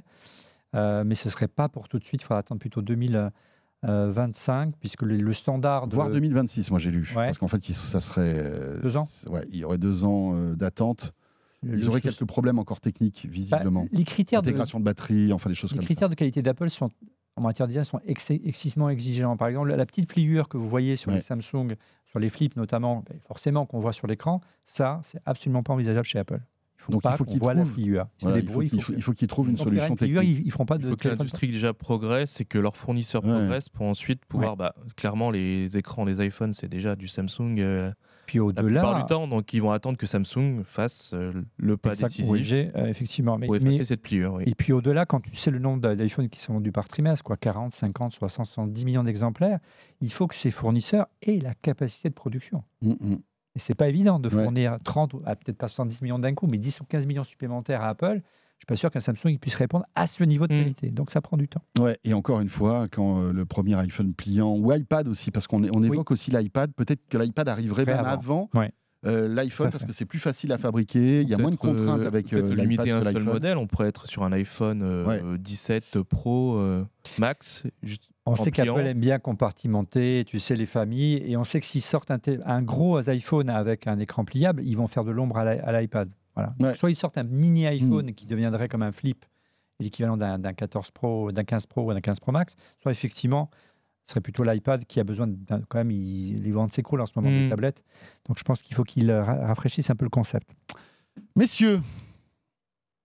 [0.73, 2.21] mais ce serait pas pour tout de suite.
[2.21, 2.81] Il faudra attendre plutôt
[3.83, 7.01] 2025, puisque le, standard de Voire 2026, moi j'ai lu.
[7.15, 7.25] Ouais.
[7.27, 8.35] Parce qu'en fait, ça serait.
[8.39, 11.13] euh, Deux ans Ouais, il y aurait deux ans euh, d'attente.
[11.63, 13.85] Ils auraient quelques problèmes encore techniques, Bah, visiblement.
[13.91, 16.09] les critères de, Intégration de batterie, enfin des choses les comme critères ça.
[16.09, 16.89] de qualité d'Apple sont
[17.35, 19.37] en matière de design sont ex- excessivement exigeants.
[19.37, 21.15] Par exemple, la petite pliure que vous voyez sur Ouais.
[21.17, 21.75] les Samsung,
[22.07, 26.05] sur les flips notamment, ben, forcément qu'on voit sur l'écran, ça, c'est absolument pas envisageable
[26.05, 26.41] chez Apple.
[26.81, 27.63] Il faut Donc, il pas faut qu'ils la Voilà,
[28.39, 30.17] il faut, qu'il faut- il faut qu'ils trouvent une solution technique.
[30.23, 33.29] ils, ils feront pas Il faut que l'industrie déjà progresse et que leurs fournisseurs Ouais.
[33.31, 37.59] progressent pour ensuite pouvoir, bah, clairement, les écrans des iPhones, c'est déjà du Samsung.
[37.59, 37.91] euh,
[38.25, 39.27] puis la plupart au-delà, du temps.
[39.27, 42.29] Donc, ils vont attendre que Samsung fasse euh, le pas exact, décisif
[42.75, 43.37] euh, effectivement.
[43.37, 44.33] Mais, pour mais- cette pliure.
[44.35, 44.43] oui.
[44.47, 47.23] Et puis au-delà, quand tu sais le nombre d'i- d'iPhone qui sont vendus par trimestre,
[47.23, 49.59] quoi, 40, 50, 60, 70 millions d'exemplaires,
[49.99, 52.63] il faut que ces fournisseurs aient la capacité de production.
[52.81, 53.19] Mm, mm.
[53.55, 54.43] Et c'est pas évident de Ouais.
[54.43, 57.23] fournir 30, ou ah, peut-être pas 70 millions d'un coup, mais 10 ou 15 millions
[57.23, 58.21] supplémentaires à Apple.
[58.57, 60.57] Je suis pas sûr qu'un Samsung puisse répondre à ce niveau de Mm.
[60.59, 60.91] qualité.
[60.91, 61.61] Donc ça prend du temps.
[61.79, 65.47] Ouais, et encore une fois, quand euh, le premier iPhone pliant, ou iPad aussi, parce
[65.47, 68.11] qu'on on évoque aussi l'iPad, peut-être que l'iPad arriverait Ouais, même avant.
[68.11, 68.71] avant, Ouais.
[69.05, 71.75] Euh, l'iPhone, parce que c'est plus facile à fabriquer, il y a moins de Peut-être,
[71.77, 73.33] contraintes euh, avec euh, l'iPad limiter un seul l'iPhone.
[73.33, 73.57] modèle.
[73.57, 75.21] On pourrait être sur un iPhone euh, Ouais.
[75.39, 76.85] 17 Pro euh,
[77.17, 77.63] Max.
[77.83, 81.65] juste- On sait qu'Apple aime bien compartimenter, tu sais, les familles, et on sait que
[81.65, 85.45] s'ils sortent un, gros iPhone avec un écran pliable, ils vont faire de l'ombre à
[85.55, 86.09] l'i- à l'iPad.
[86.35, 86.53] Voilà.
[86.59, 86.75] Ouais.
[86.75, 89.25] Soit ils sortent un mini iPhone qui deviendrait comme un flip,
[89.79, 93.49] l'équivalent d'un d'un 14 Pro, d'un 15 Pro ou d'un 15 Pro Max, soit effectivement,
[94.05, 97.05] ce serait plutôt l'iPad qui a besoin d'un- quand même, il- les ventes s'écroulent en
[97.05, 97.49] ce moment des Mm.
[97.49, 97.83] tablettes.
[98.27, 100.55] Donc je pense qu'il faut qu'ils ra- rafraîchissent un peu le concept.
[101.35, 101.81] Messieurs,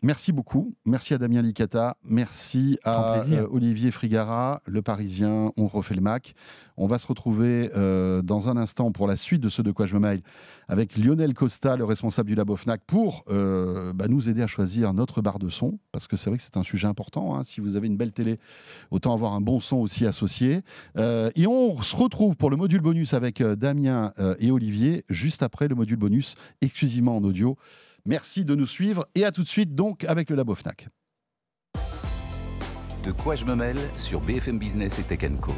[0.02, 0.74] merci beaucoup.
[0.84, 1.96] Merci à Damien Licata.
[2.04, 5.52] Merci à euh, Olivier Frigara, le Parisien.
[5.56, 6.34] On refait le Mac.
[6.76, 9.86] On va se retrouver euh, dans un instant pour la suite de ce De quoi
[9.86, 10.22] je me mail
[10.68, 14.92] avec Lionel Costa, le responsable du Labo Fnac, pour euh, bah, nous aider à choisir
[14.92, 15.78] notre barre de son.
[15.92, 17.36] Parce que c'est vrai que c'est un sujet important.
[17.36, 17.44] hein.
[17.44, 18.38] Si vous avez une belle télé,
[18.90, 20.62] autant avoir un bon son aussi associé.
[20.96, 25.74] Et on se retrouve pour le module bonus avec Damien et Olivier, juste après le
[25.74, 27.56] module bonus exclusivement en audio.
[28.06, 30.88] Merci de nous suivre et à tout de suite donc avec le Labo Fnac.
[33.02, 35.52] De quoi je me mêle sur BFM Business et Tech Co.